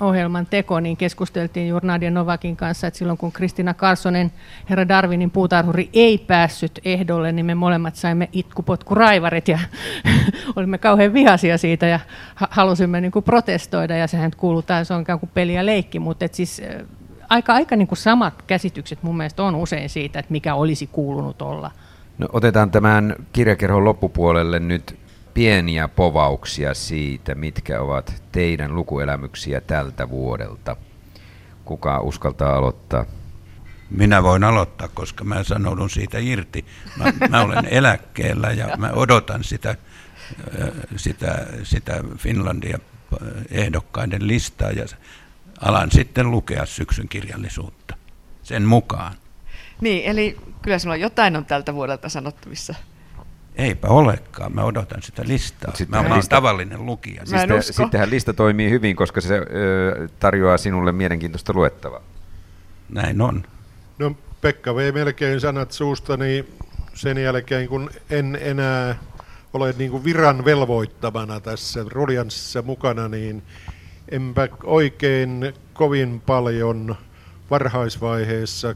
[0.00, 4.32] ohjelman teko, niin keskusteltiin juuri Nadia Novakin kanssa, että silloin kun Kristina Carsonen,
[4.70, 9.58] herra Darwinin puutarhuri, ei päässyt ehdolle, niin me molemmat saimme itkupotkuraivarit ja
[10.56, 12.00] olimme kauhean vihaisia siitä ja
[12.34, 16.24] halusimme niin kuin protestoida ja sehän kuuluu, tai se on kuin peli ja leikki, mutta
[16.24, 16.62] et siis
[17.28, 21.42] aika, aika niin kuin samat käsitykset mun mielestä on usein siitä, että mikä olisi kuulunut
[21.42, 21.70] olla.
[22.18, 24.98] No, otetaan tämän kirjakerhon loppupuolelle nyt
[25.34, 30.76] pieniä povauksia siitä, mitkä ovat teidän lukuelämyksiä tältä vuodelta.
[31.64, 33.04] Kuka uskaltaa aloittaa?
[33.90, 36.64] Minä voin aloittaa, koska mä sanoudun siitä irti.
[36.96, 39.76] Mä, mä olen eläkkeellä ja mä odotan sitä,
[40.96, 42.78] sitä, sitä Finlandia
[43.50, 44.84] ehdokkaiden listaa ja
[45.64, 47.96] alan sitten lukea syksyn kirjallisuutta
[48.42, 49.14] sen mukaan.
[49.80, 52.74] Niin, eli kyllä sinulla jotain on tältä vuodelta sanottavissa.
[53.56, 55.74] Eipä olekaan, mä odotan sitä listaa.
[55.74, 56.36] Sitten mä olen lista...
[56.36, 57.22] tavallinen lukija.
[57.30, 62.00] Mä Sitten, sittenhän lista toimii hyvin, koska se ö, tarjoaa sinulle mielenkiintoista luettavaa.
[62.88, 63.44] Näin on.
[63.98, 66.44] No Pekka vei melkein sanat suustani
[66.94, 68.98] sen jälkeen, kun en enää
[69.52, 73.42] ole niin kuin viran velvoittamana tässä Rolianssissa mukana, niin
[74.08, 76.96] enpä oikein kovin paljon
[77.50, 78.74] varhaisvaiheessa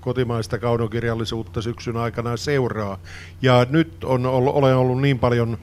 [0.00, 2.98] kotimaista kaunokirjallisuutta syksyn aikana seuraa.
[3.42, 5.58] Ja nyt on, olen ollut niin paljon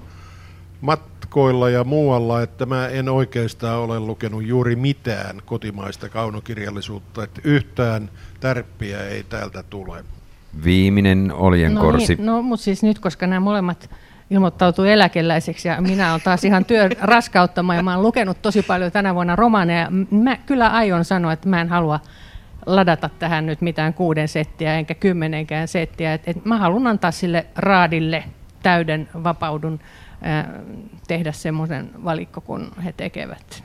[0.81, 8.09] matkoilla ja muualla, että mä en oikeastaan ole lukenut juuri mitään kotimaista kaunokirjallisuutta, että yhtään
[8.39, 10.03] tärppiä ei täältä tule.
[10.63, 12.15] Viimeinen oljenkorsi.
[12.15, 13.89] No, niin, no mutta siis nyt, koska nämä molemmat
[14.30, 18.91] ilmoittautui eläkeläiseksi ja minä olen taas ihan työn raskauttama ja mä olen lukenut tosi paljon
[18.91, 19.88] tänä vuonna romaaneja.
[20.11, 21.99] Mä kyllä aion sanoa, että mä en halua
[22.65, 26.13] ladata tähän nyt mitään kuuden settiä enkä kymmenenkään settiä.
[26.13, 28.23] Et, et mä haluan antaa sille raadille
[28.63, 29.80] täyden vapaudun
[30.21, 30.59] ää,
[31.07, 33.63] tehdä semmoisen valikko, kun he tekevät.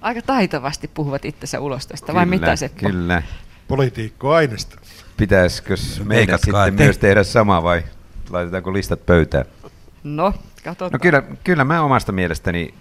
[0.00, 2.68] Aika taitavasti puhuvat itsensä ulos tästä, vai mitä se?
[2.68, 3.22] Kyllä.
[3.68, 4.76] Politiikko aineesta.
[5.16, 5.74] Pitäisikö
[6.04, 6.84] meidän sitten te.
[6.84, 7.82] myös tehdä sama vai
[8.30, 9.44] laitetaanko listat pöytään?
[10.04, 10.34] No,
[10.64, 10.92] katsotaan.
[10.92, 12.74] No kyllä, kyllä mä omasta mielestäni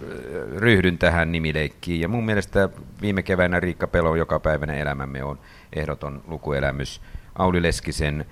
[0.57, 2.01] ryhdyn tähän nimileikkiin.
[2.01, 2.69] Ja mun mielestä
[3.01, 5.39] viime keväänä Riikka Pelo jokapäiväinen elämämme on
[5.73, 7.01] ehdoton lukuelämys.
[7.35, 8.25] Auli Leskisen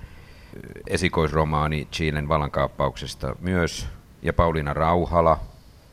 [0.86, 3.88] esikoisromaani Chilen vallankaappauksesta myös.
[4.22, 5.40] Ja Pauliina Rauhala,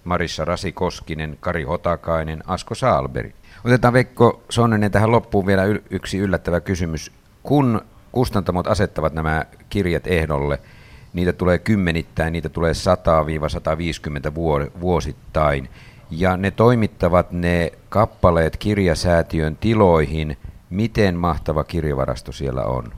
[0.04, 3.34] Marissa Rasikoskinen, Kari Hotakainen, Asko Saalberi.
[3.66, 7.12] Otetaan Veikko Sonnenen tähän loppuun vielä yksi yllättävä kysymys.
[7.44, 7.82] Kun
[8.12, 10.60] kustantamot asettavat nämä kirjat ehdolle–
[11.16, 14.36] niitä tulee kymmenittäin, niitä tulee 100-150
[14.82, 15.70] vuosittain.
[16.12, 20.38] Ja ne toimittavat ne kappaleet kirjasäätiön tiloihin.
[20.70, 22.94] Miten mahtava kirjavarasto siellä on?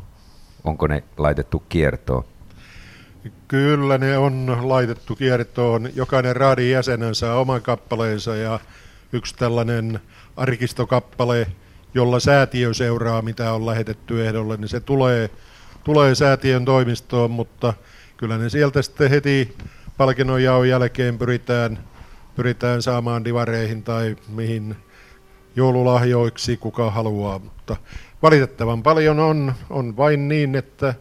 [0.64, 2.24] Onko ne laitettu kiertoon?
[3.48, 5.90] Kyllä ne on laitettu kiertoon.
[5.96, 8.60] Jokainen raadin jäsenen saa oman kappaleensa ja
[9.14, 10.00] yksi tällainen
[10.38, 11.48] arkistokappale,
[11.94, 15.30] jolla säätiö seuraa, mitä on lähetetty ehdolle, niin se tulee,
[15.84, 17.74] tulee säätiön toimistoon, mutta
[18.18, 19.56] kyllä ne sieltä sitten heti
[19.98, 21.80] palkinnon jaon jälkeen pyritään,
[22.36, 24.76] pyritään saamaan divareihin tai mihin
[25.56, 27.76] joululahjoiksi kuka haluaa, mutta
[28.22, 30.94] valitettavan paljon on, on vain niin, että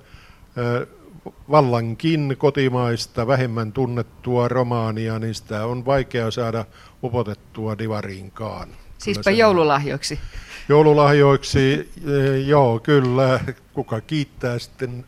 [1.51, 6.65] vallankin kotimaista vähemmän tunnettua romaania, niin sitä on vaikea saada
[7.03, 8.69] upotettua divariinkaan.
[8.99, 10.19] Siispä joululahjoiksi.
[10.69, 11.93] Joululahjoiksi,
[12.47, 13.41] joo, kyllä.
[13.73, 15.05] Kuka kiittää sitten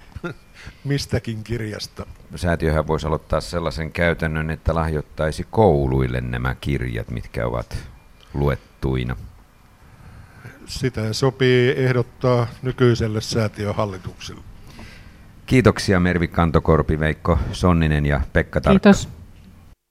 [0.85, 2.07] mistäkin kirjasta.
[2.37, 7.79] Säätiöhän voisi aloittaa sellaisen käytännön, että lahjoittaisi kouluille nämä kirjat, mitkä ovat
[8.35, 9.17] luettuina.
[10.67, 14.43] Sitä sopii ehdottaa nykyiselle säätiöhallitukselle.
[15.47, 18.81] Kiitoksia Mervi Kantokorpi, Veikko Sonninen ja Pekka Tarkka.
[18.93, 19.18] Kiitos.